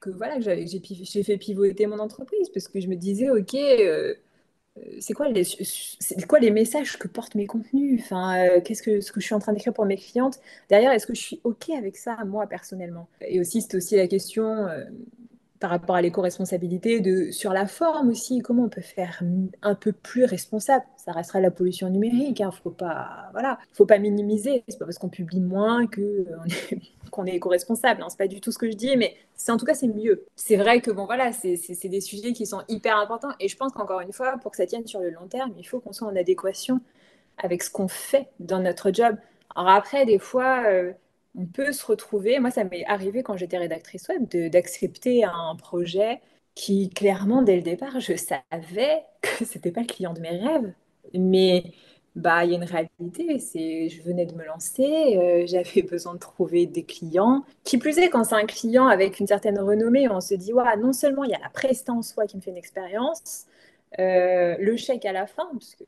[0.00, 4.14] que voilà, j'ai fait pivoter mon entreprise, parce que je me disais, OK, euh,
[5.00, 5.44] c'est quoi, les,
[6.28, 8.00] quoi les messages que portent mes contenus?
[8.04, 10.40] Enfin, euh, Qu'est-ce que, ce que je suis en train d'écrire pour mes clientes?
[10.68, 13.08] Derrière, est-ce que je suis OK avec ça, moi, personnellement?
[13.20, 14.66] Et aussi, c'est aussi la question...
[14.66, 14.84] Euh,
[15.60, 19.20] par rapport à l'éco-responsabilité, sur la forme aussi, comment on peut faire
[19.62, 20.84] un peu plus responsable.
[20.96, 24.62] Ça restera la pollution numérique, hein, faut pas, voilà, faut pas minimiser.
[24.68, 26.26] C'est pas parce qu'on publie moins que
[27.10, 28.02] qu'on est, éco-responsable.
[28.02, 29.14] Hein, c'est pas du tout ce que je dis, mais
[29.48, 30.24] en tout cas c'est mieux.
[30.36, 33.72] C'est vrai que bon voilà, c'est des sujets qui sont hyper importants et je pense
[33.72, 36.08] qu'encore une fois, pour que ça tienne sur le long terme, il faut qu'on soit
[36.08, 36.80] en adéquation
[37.36, 39.16] avec ce qu'on fait dans notre job.
[39.56, 40.64] Alors après, des fois.
[40.66, 40.92] Euh,
[41.38, 42.40] on peut se retrouver.
[42.40, 46.20] Moi, ça m'est arrivé quand j'étais rédactrice web d'accepter un projet
[46.54, 50.72] qui, clairement, dès le départ, je savais que c'était pas le client de mes rêves.
[51.14, 51.72] Mais
[52.16, 56.14] bah, il y a une réalité, c'est je venais de me lancer, euh, j'avais besoin
[56.14, 57.44] de trouver des clients.
[57.64, 60.76] Qui plus est, quand c'est un client avec une certaine renommée, on se dit, ouais,
[60.76, 63.46] non seulement il y a la prestance en soi qui me fait une expérience,
[64.00, 65.84] euh, le chèque à la fin, parce que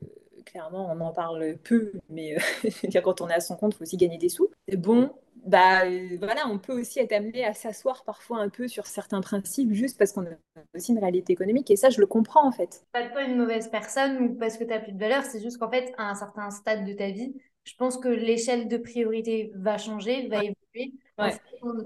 [0.51, 3.83] clairement, on en parle peu, mais euh, quand on est à son compte, il faut
[3.83, 4.51] aussi gagner des sous.
[4.73, 5.11] Bon,
[5.47, 9.21] bah euh, voilà, on peut aussi être amené à s'asseoir parfois un peu sur certains
[9.21, 10.31] principes juste parce qu'on a
[10.75, 12.85] aussi une réalité économique et ça je le comprends en fait.
[12.93, 15.59] Pas pas une mauvaise personne ou parce que tu as plus de valeur, c'est juste
[15.59, 17.35] qu'en fait à un certain stade de ta vie,
[17.65, 20.95] je pense que l'échelle de priorité va changer, va évoluer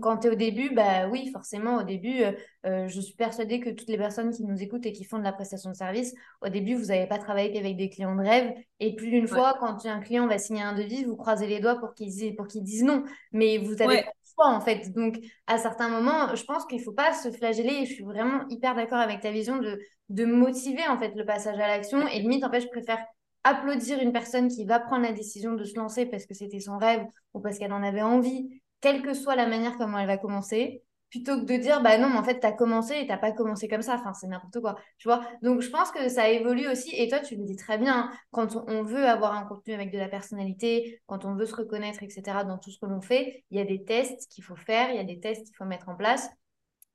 [0.01, 2.33] quand tu es au début, bah oui, forcément, au début, euh,
[2.67, 5.25] euh, je suis persuadée que toutes les personnes qui nous écoutent et qui font de
[5.25, 8.53] la prestation de service, au début, vous n'avez pas travaillé qu'avec des clients de rêve.
[8.81, 11.77] Et plus d'une fois, quand un client va signer un devis, vous croisez les doigts
[11.77, 13.05] pour qu'ils pour qu'ils disent non.
[13.33, 14.93] Mais vous avez pas le choix, en fait.
[14.93, 17.83] Donc, à certains moments, je pense qu'il ne faut pas se flageller.
[17.83, 21.25] Et je suis vraiment hyper d'accord avec ta vision de, de motiver, en fait, le
[21.25, 22.07] passage à l'action.
[22.09, 23.05] Et limite, en fait, je préfère
[23.45, 26.79] applaudir une personne qui va prendre la décision de se lancer parce que c'était son
[26.79, 27.05] rêve
[27.35, 30.83] ou parce qu'elle en avait envie quelle que soit la manière comment elle va commencer,
[31.09, 33.33] plutôt que de dire bah non mais en fait tu as commencé et t'as pas
[33.33, 33.95] commencé comme ça.
[33.95, 35.23] Enfin c'est n'importe quoi tu vois.
[35.43, 36.91] Donc je pense que ça évolue aussi.
[36.95, 39.99] Et toi tu le dis très bien quand on veut avoir un contenu avec de
[39.99, 43.59] la personnalité quand on veut se reconnaître etc dans tout ce que l'on fait il
[43.59, 45.89] y a des tests qu'il faut faire il y a des tests qu'il faut mettre
[45.89, 46.29] en place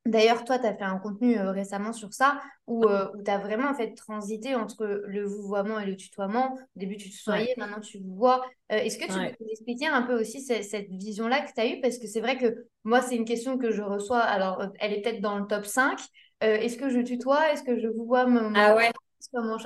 [0.06, 3.38] D'ailleurs, toi, tu as fait un contenu euh, récemment sur ça, où, euh, tu as
[3.38, 6.54] vraiment en fait transité entre le vouvoiement et le tutoiement.
[6.54, 8.46] Au début, tu te maintenant tu vois.
[8.72, 11.68] Euh, est-ce que tu peux nous expliquer un peu aussi cette, vision-là que tu as
[11.68, 11.82] eue?
[11.82, 14.22] Parce que c'est vrai que moi, c'est une question que je reçois.
[14.22, 16.00] Alors, elle est peut-être dans le top 5.
[16.42, 17.52] Est-ce que je tutoie?
[17.52, 18.92] Est-ce que je vous vois Ah ouais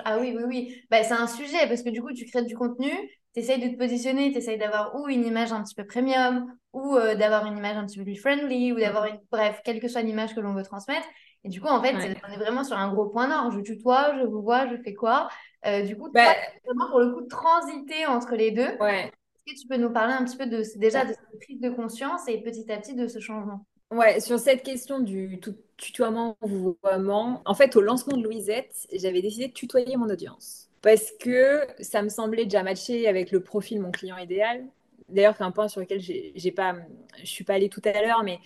[0.05, 0.83] ah oui, oui, oui.
[0.89, 2.91] Bah, c'est un sujet parce que du coup, tu crées du contenu,
[3.33, 6.55] tu essayes de te positionner, tu essayes d'avoir ou une image un petit peu premium,
[6.71, 9.19] ou euh, d'avoir une image un petit peu plus friendly, ou d'avoir une.
[9.31, 11.07] Bref, quelle que soit l'image que l'on veut transmettre.
[11.43, 13.51] Et du coup, en fait, on est vraiment sur un gros point nord.
[13.51, 15.29] Je tutoie, je vous vois, je fais quoi?
[15.65, 16.33] Euh, du coup, bah...
[16.65, 18.77] vraiment pour le coup transiter entre les deux.
[18.79, 19.11] Ouais.
[19.45, 21.69] Est-ce que tu peux nous parler un petit peu de déjà de cette prise de
[21.69, 23.65] conscience et petit à petit de ce changement?
[23.91, 25.39] Ouais, sur cette question du
[25.77, 31.11] tutoiement, vouvoiement, en fait, au lancement de Louisette, j'avais décidé de tutoyer mon audience parce
[31.19, 34.65] que ça me semblait déjà matcher avec le profil de mon client idéal.
[35.09, 36.75] D'ailleurs, c'est un point sur lequel j'ai pas,
[37.19, 38.39] je suis pas allée tout à l'heure, mais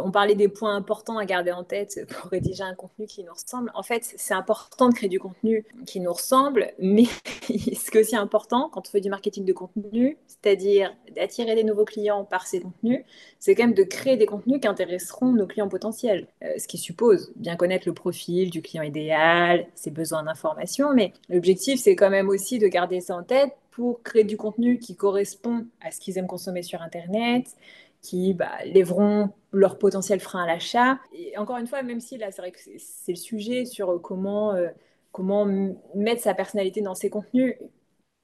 [0.00, 3.32] on parlait des points importants à garder en tête pour rédiger un contenu qui nous
[3.32, 3.70] ressemble.
[3.74, 7.04] En fait, c'est important de créer du contenu qui nous ressemble, mais
[7.42, 11.64] ce qui est aussi important quand on fait du marketing de contenu, c'est-à-dire d'attirer des
[11.64, 13.04] nouveaux clients par ces contenus,
[13.38, 16.26] c'est quand même de créer des contenus qui intéresseront nos clients potentiels.
[16.42, 21.12] Euh, ce qui suppose bien connaître le profil du client idéal, ses besoins d'information, mais
[21.28, 24.96] l'objectif, c'est quand même aussi de garder ça en tête pour créer du contenu qui
[24.96, 27.44] correspond à ce qu'ils aiment consommer sur Internet,
[28.00, 30.98] qui bah, lèveront leur potentiel frein à l'achat.
[31.12, 34.54] Et encore une fois, même si là, c'est vrai que c'est le sujet sur comment,
[34.54, 34.68] euh,
[35.12, 35.46] comment
[35.94, 37.56] mettre sa personnalité dans ses contenus,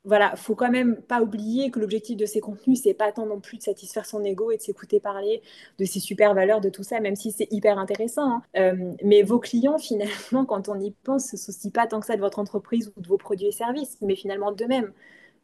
[0.05, 3.41] voilà, faut quand même pas oublier que l'objectif de ces contenus, c'est pas tant non
[3.41, 5.43] plus de satisfaire son ego et de s'écouter parler
[5.79, 8.29] de ses super valeurs, de tout ça, même si c'est hyper intéressant.
[8.33, 8.43] Hein.
[8.57, 12.17] Euh, mais vos clients, finalement, quand on y pense, se soucient pas tant que ça
[12.17, 14.93] de votre entreprise ou de vos produits et services, mais finalement d'eux-mêmes,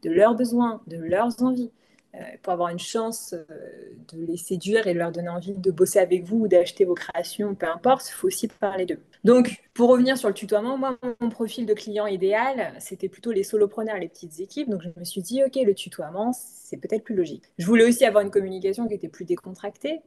[0.02, 1.70] de leurs besoins, de leurs envies.
[2.14, 3.44] Euh, pour avoir une chance euh,
[4.12, 6.94] de les séduire et de leur donner envie de bosser avec vous ou d'acheter vos
[6.94, 9.00] créations, peu importe, il faut aussi parler d'eux.
[9.24, 13.42] Donc, pour revenir sur le tutoiement, moi, mon profil de client idéal, c'était plutôt les
[13.42, 14.70] solopreneurs, les petites équipes.
[14.70, 17.44] Donc, je me suis dit, OK, le tutoiement, c'est peut-être plus logique.
[17.58, 20.00] Je voulais aussi avoir une communication qui était plus décontractée.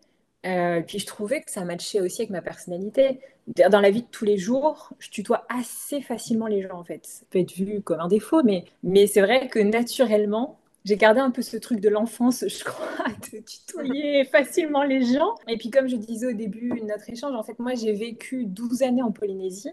[0.45, 3.19] Euh, puis je trouvais que ça matchait aussi avec ma personnalité.
[3.69, 7.05] Dans la vie de tous les jours, je tutoie assez facilement les gens en fait.
[7.05, 11.19] Ça peut être vu comme un défaut, mais, mais c'est vrai que naturellement, j'ai gardé
[11.19, 12.87] un peu ce truc de l'enfance, je crois,
[13.33, 15.35] de tutoyer facilement les gens.
[15.47, 18.45] Et puis, comme je disais au début de notre échange, en fait, moi, j'ai vécu
[18.45, 19.69] 12 années en Polynésie.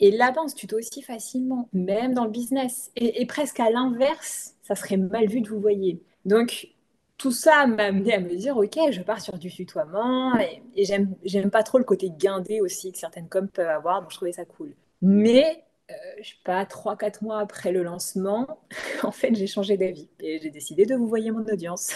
[0.00, 2.90] Et là-bas, on se tutoie aussi facilement, même dans le business.
[2.96, 6.02] Et, presque à l'inverse, ça serait mal vu de vous voyez.
[6.24, 6.68] Donc,
[7.18, 10.38] tout ça m'a amené à me dire, OK, je pars sur du tutoiement.
[10.38, 10.84] Et, et
[11.24, 14.32] j'aime pas trop le côté guindé aussi que certaines coms peuvent avoir, donc je trouvais
[14.32, 14.74] ça cool.
[15.02, 18.60] Mais euh, je sais pas, 3-4 mois après le lancement,
[19.02, 21.92] en fait, j'ai changé d'avis et j'ai décidé de vous voyer mon audience.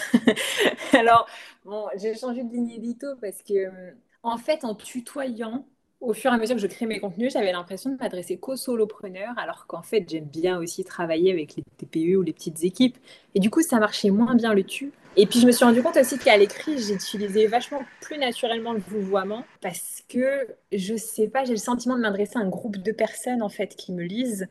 [0.93, 1.27] Alors,
[1.63, 3.91] bon, j'ai changé de ligne édito parce que, euh,
[4.23, 5.65] en fait, en tutoyant,
[6.01, 8.55] au fur et à mesure que je crée mes contenus, j'avais l'impression de m'adresser qu'aux
[8.57, 12.97] solopreneurs, alors qu'en fait, j'aime bien aussi travailler avec les TPE ou les petites équipes.
[13.33, 14.91] Et du coup, ça marchait moins bien le tu.
[15.17, 18.79] Et puis, je me suis rendu compte aussi qu'à l'écrit, j'utilisais vachement plus naturellement le
[18.79, 22.91] vouvoiement parce que, je sais pas, j'ai le sentiment de m'adresser à un groupe de
[22.91, 24.47] personnes, en fait, qui me lisent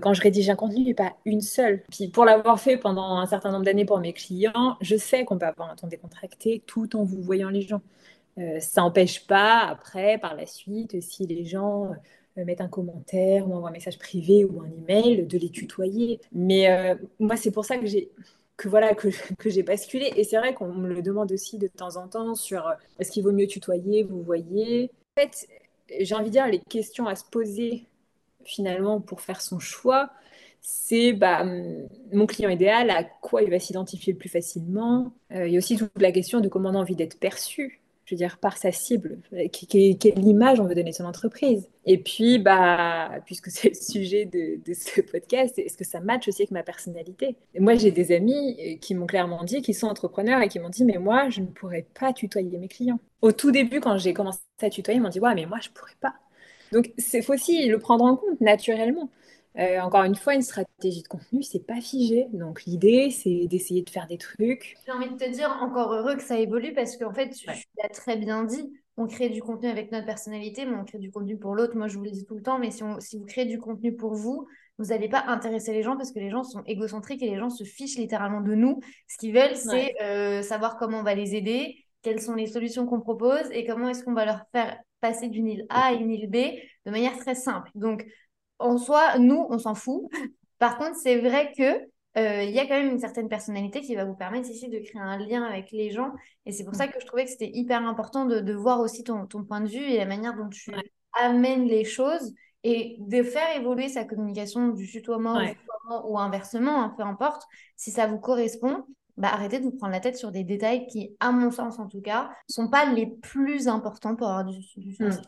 [0.00, 1.82] quand je rédige un contenu, et pas une seule.
[1.90, 5.38] Puis pour l'avoir fait pendant un certain nombre d'années pour mes clients, je sais qu'on
[5.38, 7.82] peut avoir un ton décontracté tout en vous voyant les gens.
[8.38, 11.90] Euh, ça n'empêche pas, après, par la suite, si les gens
[12.38, 16.20] euh, mettent un commentaire ou envoient un message privé ou un email, de les tutoyer.
[16.32, 18.10] Mais euh, moi, c'est pour ça que j'ai
[18.56, 20.12] que voilà que, que j'ai basculé.
[20.16, 23.22] Et c'est vrai qu'on me le demande aussi de temps en temps sur est-ce qu'il
[23.22, 24.90] vaut mieux tutoyer, vous voyez?
[25.16, 25.48] En fait,
[26.00, 27.86] j'ai envie de dire les questions à se poser
[28.44, 30.10] finalement pour faire son choix,
[30.60, 31.44] c'est bah,
[32.12, 35.12] mon client idéal, à quoi il va s'identifier le plus facilement?
[35.30, 37.81] il y a aussi toute la question de comment on a envie d'être perçu
[38.14, 39.18] veux dire, par sa cible,
[39.52, 41.68] quelle image on veut donner de son entreprise.
[41.84, 46.42] Et puis, bah, puisque c'est le sujet de, ce podcast, est-ce que ça matche aussi
[46.42, 47.36] avec ma personnalité?
[47.58, 50.68] Moi, j'ai des amis euh, qui m'ont clairement dit, qui sont entrepreneurs et qui m'ont
[50.68, 53.00] dit, mais moi, je ne pourrais pas tutoyer mes clients.
[53.20, 55.68] Au tout début, quand j'ai commencé à tutoyer, ils m'ont dit, ouais, mais moi, je
[55.68, 56.14] ne pourrais pas.
[56.72, 59.10] Donc, il faut aussi le prendre en compte naturellement.
[59.58, 62.26] Euh, encore une fois, une stratégie de contenu, c'est pas figé.
[62.32, 64.76] Donc l'idée, c'est d'essayer de faire des trucs.
[64.86, 67.88] J'ai envie de te dire, encore heureux que ça évolue parce qu'en fait, tu l'as
[67.90, 68.72] très bien dit.
[68.98, 71.76] On crée du contenu avec notre personnalité, mais on crée du contenu pour l'autre.
[71.76, 73.94] Moi, je vous le dis tout le temps, mais si, si vous créez du contenu
[73.94, 74.46] pour vous,
[74.78, 77.50] vous n'allez pas intéresser les gens parce que les gens sont égocentriques et les gens
[77.50, 78.80] se fichent littéralement de nous.
[79.08, 82.86] Ce qu'ils veulent, c'est euh, savoir comment on va les aider, quelles sont les solutions
[82.86, 86.10] qu'on propose et comment est-ce qu'on va leur faire passer d'une île A à une
[86.10, 87.70] île B de manière très simple.
[87.74, 88.04] Donc,
[88.62, 90.04] en soi, nous, on s'en fout.
[90.58, 93.94] Par contre, c'est vrai que euh, il y a quand même une certaine personnalité qui
[93.94, 96.12] va vous permettre ici de créer un lien avec les gens.
[96.44, 99.26] Et c'est pour ça que je trouvais que c'était hyper important de, voir aussi ton,
[99.26, 100.72] point de vue et la manière dont tu
[101.20, 105.40] amènes les choses et de faire évoluer sa communication du tutoiement,
[106.04, 107.42] ou inversement, hein, peu importe,
[107.76, 108.84] si ça vous correspond.
[109.18, 111.86] Bah, arrêtez de vous prendre la tête sur des détails qui, à mon sens en
[111.86, 115.20] tout cas, sont pas les plus importants pour avoir du, du sens.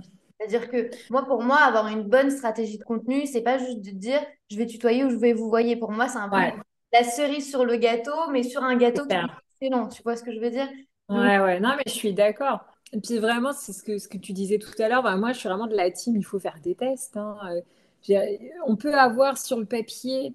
[0.46, 3.90] C'est-à-dire que moi, pour moi, avoir une bonne stratégie de contenu, c'est pas juste de
[3.90, 5.76] dire je vais tutoyer ou je vais vous voyer.
[5.76, 6.37] Pour moi, c'est un peu
[6.92, 9.22] la cerise sur le gâteau, mais sur un gâteau qui est
[9.61, 9.88] excellent.
[9.88, 10.68] Tu vois ce que je veux dire?
[11.09, 12.61] Ouais, ouais, non, mais je suis d'accord.
[12.92, 15.02] Et puis vraiment, c'est ce que, ce que tu disais tout à l'heure.
[15.18, 17.16] moi, je suis vraiment de la team, il faut faire des tests.
[17.16, 17.37] Hein.
[18.11, 20.35] Euh, on peut avoir sur le papier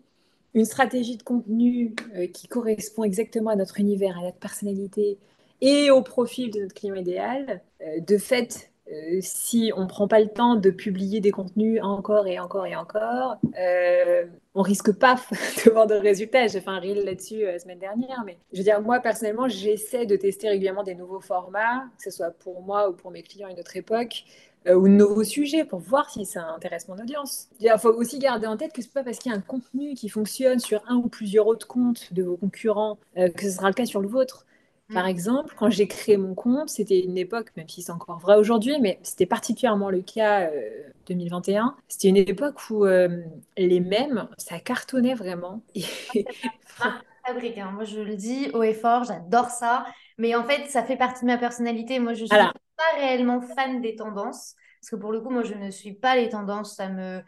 [0.54, 5.20] une stratégie de contenu euh, qui correspond exactement à notre univers, à notre personnalité
[5.62, 7.62] et au profil de notre client idéal.
[7.82, 11.80] Euh, de fait, euh, si on ne prend pas le temps de publier des contenus
[11.82, 14.26] encore et encore et encore, euh,
[14.56, 15.16] on risque pas
[15.66, 16.48] de voir de résultats.
[16.48, 20.06] J'ai fait un reel là-dessus la semaine dernière, mais je veux dire, moi personnellement, j'essaie
[20.06, 23.48] de tester régulièrement des nouveaux formats, que ce soit pour moi ou pour mes clients
[23.48, 24.24] à une autre époque.
[24.68, 27.48] ou de nouveaux sujets pour voir si ça intéresse mon audience.
[27.60, 29.94] Il faut aussi garder en tête que c'est pas parce qu'il y a un contenu
[29.94, 33.74] qui fonctionne sur un ou plusieurs autres comptes de vos concurrents que ce sera le
[33.74, 34.46] cas sur le vôtre.
[34.94, 35.10] Par mm.
[35.10, 38.80] exemple, quand j'ai créé mon compte, c'était une époque, même si c'est encore vrai aujourd'hui,
[38.82, 40.70] mais c'était particulièrement le cas euh,
[41.08, 41.76] 2021.
[41.88, 43.22] C'était une époque où euh,
[43.58, 45.62] les mèmes, ça cartonnait vraiment.
[47.26, 47.72] fabrique, hein.
[47.72, 49.86] moi je le dis haut et fort, j'adore ça.
[50.18, 52.00] Mais en fait, ça fait partie de ma personnalité.
[52.00, 52.52] Moi, je suis pas
[52.98, 54.56] réellement fan des tendances.
[54.82, 56.76] Parce que pour le coup, moi, je ne suis pas les tendances.
[56.76, 57.22] Ça me...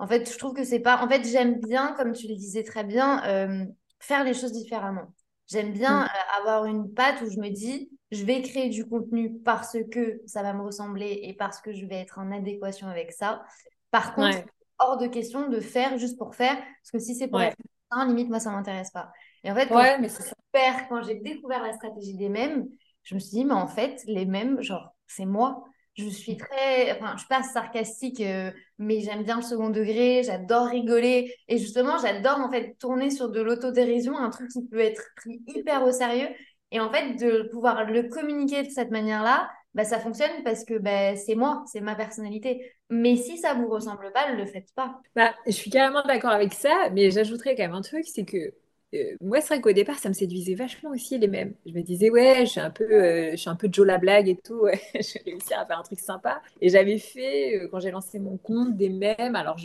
[0.00, 1.00] En fait, je trouve que c'est pas...
[1.04, 3.64] En fait, j'aime bien, comme tu le disais très bien, euh,
[4.00, 5.12] faire les choses différemment.
[5.46, 6.04] J'aime bien mm.
[6.04, 10.20] euh, avoir une patte où je me dis, je vais créer du contenu parce que
[10.26, 13.44] ça va me ressembler et parce que je vais être en adéquation avec ça.
[13.90, 14.38] Par contre,
[14.78, 17.56] hors de question de faire juste pour faire, parce que si c'est pour être
[17.90, 19.12] un, limite, moi, ça ne m'intéresse pas.
[19.44, 22.66] Et en fait, ouais, mais super, quand j'ai découvert la stratégie des mêmes,
[23.02, 25.64] je me suis dit, mais en fait, les mêmes, genre, c'est moi
[25.96, 30.22] je suis très, enfin, je suis pas sarcastique, euh, mais j'aime bien le second degré,
[30.24, 31.34] j'adore rigoler.
[31.48, 35.42] Et justement, j'adore en fait tourner sur de l'autodérision, un truc qui peut être pris
[35.46, 36.28] hyper au sérieux.
[36.72, 40.78] Et en fait, de pouvoir le communiquer de cette manière-là, bah, ça fonctionne parce que
[40.78, 42.72] bah, c'est moi, c'est ma personnalité.
[42.90, 45.00] Mais si ça vous ressemble pas, ne le faites pas.
[45.14, 48.54] Bah, je suis carrément d'accord avec ça, mais j'ajouterais quand même un truc, c'est que
[48.94, 51.54] euh, moi, c'est vrai qu'au départ, ça me séduisait vachement aussi les mêmes.
[51.66, 53.98] Je me disais, ouais, je suis un peu, euh, je suis un peu Joe la
[53.98, 54.66] blague et tout.
[54.94, 56.40] Je vais réussir à faire un truc sympa.
[56.60, 59.36] Et j'avais fait, euh, quand j'ai lancé mon compte, des mèmes.
[59.36, 59.58] Alors,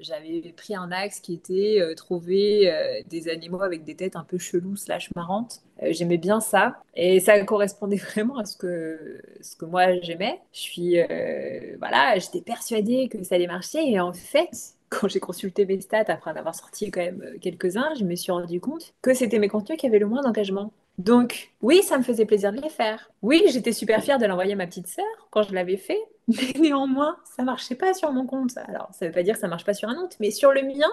[0.00, 4.76] j'avais pris un axe qui était trouver des animaux avec des têtes un peu cheloues
[4.76, 5.62] slash marrantes.
[5.80, 6.76] j'aimais bien ça.
[6.94, 10.40] Et ça correspondait vraiment à ce que, ce que moi j'aimais.
[10.52, 10.96] Je suis,
[11.78, 13.88] voilà, j'étais persuadée que ça allait marcher.
[13.88, 17.38] Et en fait, quand j'ai consulté mes stats après en avoir sorti quand même euh,
[17.40, 20.72] quelques-uns, je me suis rendu compte que c'était mes contenus qui avaient le moins d'engagement.
[20.98, 23.10] Donc, oui, ça me faisait plaisir de les faire.
[23.22, 26.52] Oui, j'étais super fière de l'envoyer à ma petite sœur quand je l'avais fait, mais
[26.60, 28.56] néanmoins, ça marchait pas sur mon compte.
[28.68, 30.62] Alors, ça veut pas dire que ça marche pas sur un autre, mais sur le
[30.62, 30.90] mien,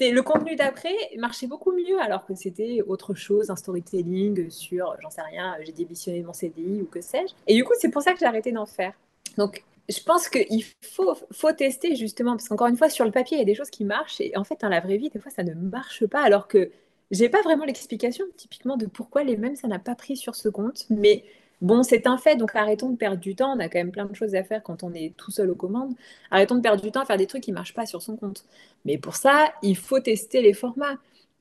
[0.00, 5.10] le contenu d'après marchait beaucoup mieux alors que c'était autre chose, un storytelling sur, j'en
[5.10, 7.34] sais rien, j'ai démissionné de mon CDI ou que sais-je.
[7.46, 8.94] Et du coup, c'est pour ça que j'ai arrêté d'en faire.
[9.36, 13.36] Donc, je pense qu'il faut, faut tester justement, parce qu'encore une fois, sur le papier,
[13.36, 15.18] il y a des choses qui marchent, et en fait, dans la vraie vie, des
[15.18, 16.70] fois, ça ne marche pas, alors que
[17.10, 20.48] j'ai pas vraiment l'explication typiquement de pourquoi les mêmes, ça n'a pas pris sur ce
[20.48, 20.86] compte.
[20.90, 21.24] Mais
[21.60, 23.52] bon, c'est un fait, donc arrêtons de perdre du temps.
[23.56, 25.56] On a quand même plein de choses à faire quand on est tout seul aux
[25.56, 25.94] commandes.
[26.30, 28.16] Arrêtons de perdre du temps à faire des trucs qui ne marchent pas sur son
[28.16, 28.44] compte.
[28.84, 30.98] Mais pour ça, il faut tester les formats.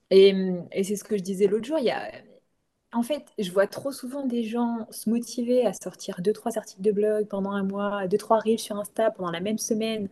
[0.10, 0.34] Et,
[0.72, 1.94] et c'est ce que je disais l'autre jour, il
[2.94, 6.82] en fait, je vois trop souvent des gens se motiver à sortir deux, trois articles
[6.82, 10.10] de blog pendant un mois, deux, trois reels sur Insta pendant la même semaine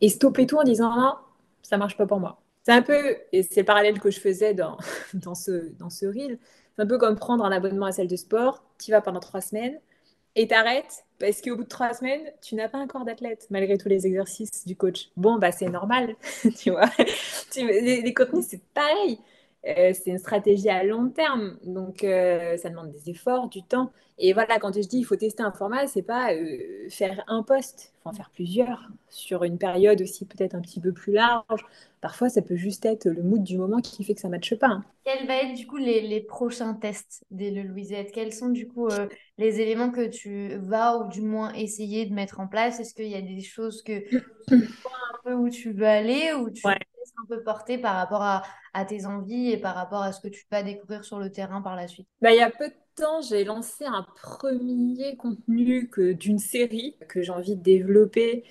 [0.00, 1.14] et stopper tout en disant non,
[1.62, 2.40] ça marche pas pour moi.
[2.64, 4.76] C'est un peu, et c'est le parallèle que je faisais dans,
[5.14, 6.38] dans, ce, dans ce reel,
[6.76, 9.20] c'est un peu comme prendre un abonnement à la salle de sport, tu vas pendant
[9.20, 9.80] trois semaines
[10.36, 13.78] et t'arrêtes parce qu'au bout de trois semaines, tu n'as pas un corps d'athlète malgré
[13.78, 15.10] tous les exercices du coach.
[15.16, 16.16] Bon, bah c'est normal,
[16.58, 16.90] tu vois.
[17.56, 19.18] les, les contenus, c'est pareil.
[19.64, 23.92] Euh, c'est une stratégie à long terme, donc euh, ça demande des efforts, du temps.
[24.18, 27.44] Et voilà, quand je dis il faut tester un format, c'est pas euh, faire un
[27.44, 31.12] poste, il faut en faire plusieurs sur une période aussi peut-être un petit peu plus
[31.12, 31.64] large.
[32.00, 34.56] Parfois, ça peut juste être le mood du moment qui fait que ça ne matche
[34.56, 34.66] pas.
[34.66, 34.84] Hein.
[35.04, 38.88] Quels vont être du coup les, prochains tests des Le Louisette Quels sont du coup
[39.38, 42.80] les éléments que tu vas ou du moins essayer de mettre en place?
[42.80, 46.32] Est-ce qu'il y a des choses que tu vois un peu où tu veux aller
[46.32, 46.62] ou tu
[47.22, 48.42] un peu porté par rapport à,
[48.84, 51.76] tes envies et par rapport à ce que tu vas découvrir sur le terrain par
[51.76, 52.06] la suite?
[52.20, 57.22] Bah, Il y a peu de temps, j'ai lancé un premier contenu d'une série que
[57.22, 58.44] j'ai envie de développer,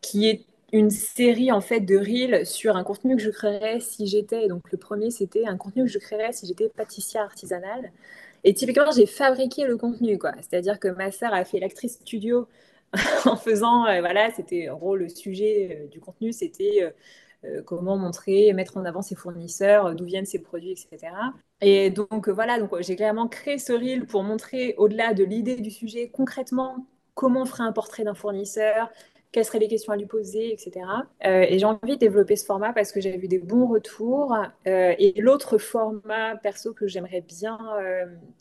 [0.00, 4.06] qui est une série en fait de reels sur un contenu que je créerais si
[4.06, 4.48] j'étais.
[4.48, 7.92] Donc le premier, c'était un contenu que je créerais si j'étais pâtissière artisanale.
[8.44, 10.32] Et typiquement, j'ai fabriqué le contenu, quoi.
[10.36, 12.46] C'est-à-dire que ma sœur a fait l'actrice studio
[13.26, 16.90] en faisant, euh, voilà, c'était en gros le sujet euh, du contenu, c'était euh,
[17.64, 21.12] comment montrer, mettre en avant ses fournisseurs, euh, d'où viennent ses produits, etc.
[21.60, 25.56] Et donc euh, voilà, donc j'ai clairement créé ce reel pour montrer au-delà de l'idée
[25.56, 28.90] du sujet concrètement comment on ferait un portrait d'un fournisseur,
[29.36, 30.86] quelles seraient les questions à lui poser, etc.
[31.20, 34.34] et j'ai envie de développer ce format parce que j'ai vu des bons retours.
[34.64, 37.58] et l'autre format perso que j'aimerais bien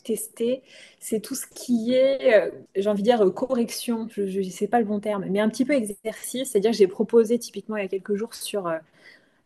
[0.06, 0.64] tester,
[1.02, 4.86] c'est tout ce qui est, j'ai envie de dire, correction, je ne sais pas le
[4.86, 6.52] bon terme, mais un petit peu exercice.
[6.52, 8.72] C'est-à-dire que j'ai proposé typiquement il y a quelques jours sur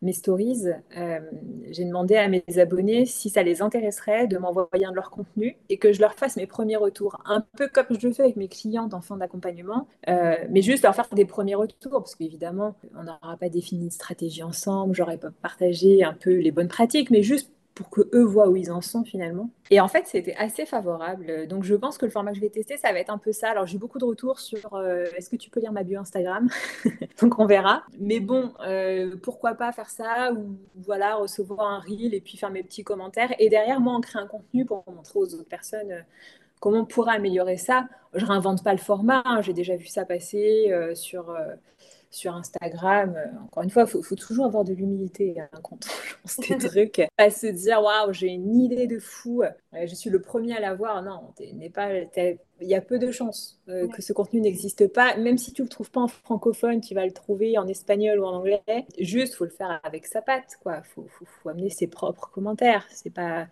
[0.02, 0.66] mes stories,
[0.97, 1.20] euh,
[1.72, 5.58] j'ai demandé à mes abonnés si ça les intéresserait de m'envoyer un de leur contenu
[5.70, 8.38] et que je leur fasse mes premiers retours, un peu comme je le fais avec
[8.38, 12.76] mes clientes en fin d'accompagnement, euh, mais juste leur faire des premiers retours, parce qu'évidemment,
[12.95, 17.12] on n'aura pas défini une stratégie ensemble, j'aurais pas partagé un peu les bonnes pratiques,
[17.12, 19.52] mais juste pour que eux voient où ils en sont finalement.
[19.70, 21.48] Et en fait, c'était assez favorable.
[21.48, 23.32] Donc, je pense que le format que je vais tester, ça va être un peu
[23.32, 23.52] ça.
[23.52, 26.50] Alors, j'ai beaucoup de retours sur euh, est-ce que tu peux lire ma bio Instagram?
[27.22, 27.84] Donc, on verra.
[27.98, 32.52] Mais bon, euh, pourquoi pas faire ça ou voilà, recevoir un reel et puis faire
[32.52, 33.34] mes petits commentaires.
[33.40, 35.92] Et derrière, moi, on crée un contenu pour montrer aux autres personnes.
[35.94, 36.02] Euh,
[36.60, 39.40] comment on pourrait améliorer ça Je réinvente pas le format, hein.
[39.42, 41.34] j'ai déjà vu ça passer sur,
[42.10, 43.16] sur Instagram.
[43.16, 45.88] Euh, encore une fois, il faut, toujours avoir de l'humilité hein, quand on
[46.24, 47.01] lance des trucs.
[47.18, 49.43] Pas se dire, waouh, j'ai une idée de fou,
[49.74, 51.01] je suis le premier à l'avoir.
[51.03, 51.89] Non, n'est pas.
[52.62, 55.16] Il y a peu de chances euh, que ce contenu n'existe pas.
[55.16, 58.26] Même si tu le trouves pas en francophone, tu vas le trouver en espagnol ou
[58.26, 58.62] en anglais.
[58.99, 60.82] Juste, faut le faire avec sa patte, quoi.
[60.84, 62.86] Faut, faut, faut amener ses propres commentaires.
[62.91, 63.47] C'est pas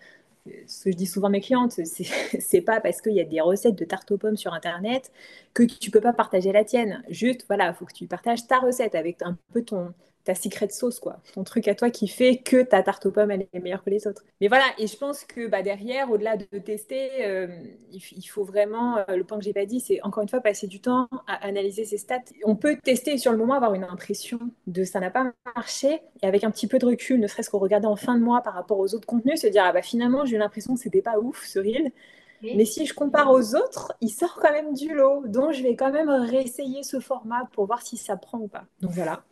[0.67, 1.79] ce que je dis souvent à mes clientes,
[2.39, 5.11] c'est pas parce qu'il y a des recettes de tarte aux pommes sur Internet
[5.53, 7.03] que tu peux pas partager la tienne.
[7.09, 9.93] Juste, voilà, il faut que tu partages ta recette avec un peu ton,
[10.27, 11.21] ta secret sauce, quoi.
[11.33, 13.89] Ton truc à toi qui fait que ta tarte aux pommes, elle est meilleure que
[13.89, 14.23] les autres.
[14.41, 17.47] Mais voilà, et je pense que bah, derrière, au-delà de tester, euh,
[17.93, 20.67] il, faut vraiment, euh, le point que j'ai pas dit, c'est encore une fois passer
[20.67, 22.19] du temps à analyser ses stats.
[22.43, 26.27] On peut tester sur le moment, avoir une impression de ça n'a pas marché, et
[26.27, 28.53] avec un petit peu de recul, ne serait-ce qu'au regarder en fin de mois par
[28.53, 31.19] rapport aux autres contenus, se dire, ah bah finalement, j'ai eu l'impression que c'était pas
[31.19, 31.91] ouf ce reel.
[32.41, 35.25] Mais si je compare aux autres, il sort quand même du lot.
[35.25, 38.65] Donc, je vais quand même réessayer ce format pour voir si ça prend ou pas.
[38.81, 39.23] Donc, voilà.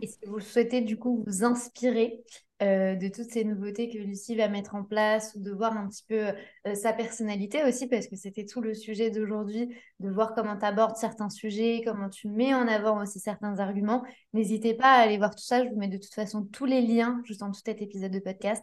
[0.00, 2.24] Et si vous souhaitez du coup vous inspirer
[2.62, 6.04] euh, de toutes ces nouveautés que Lucie va mettre en place, de voir un petit
[6.08, 6.32] peu
[6.66, 9.68] euh, sa personnalité aussi, parce que c'était tout le sujet d'aujourd'hui,
[10.00, 14.04] de voir comment tu abordes certains sujets, comment tu mets en avant aussi certains arguments.
[14.32, 15.64] N'hésitez pas à aller voir tout ça.
[15.64, 18.20] Je vous mets de toute façon tous les liens juste en tout cet épisode de
[18.20, 18.62] podcast.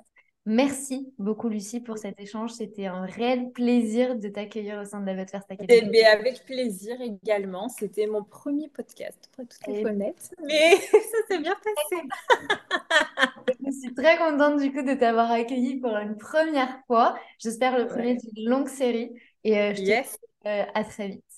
[0.52, 2.54] Merci beaucoup, Lucie, pour cet échange.
[2.54, 5.80] C'était un réel plaisir de t'accueillir au sein de la Votre First Academy.
[5.80, 7.70] Eh bien, avec plaisir également.
[7.70, 10.32] C'était mon premier podcast, pour être tout à fait honnête.
[10.44, 12.02] Mais ça s'est bien passé.
[13.64, 17.16] Je suis très contente, du coup, de t'avoir accueilli pour une première fois.
[17.38, 19.12] J'espère le premier d'une longue série.
[19.44, 19.94] Et euh, je te dis
[20.48, 21.29] euh, à très vite.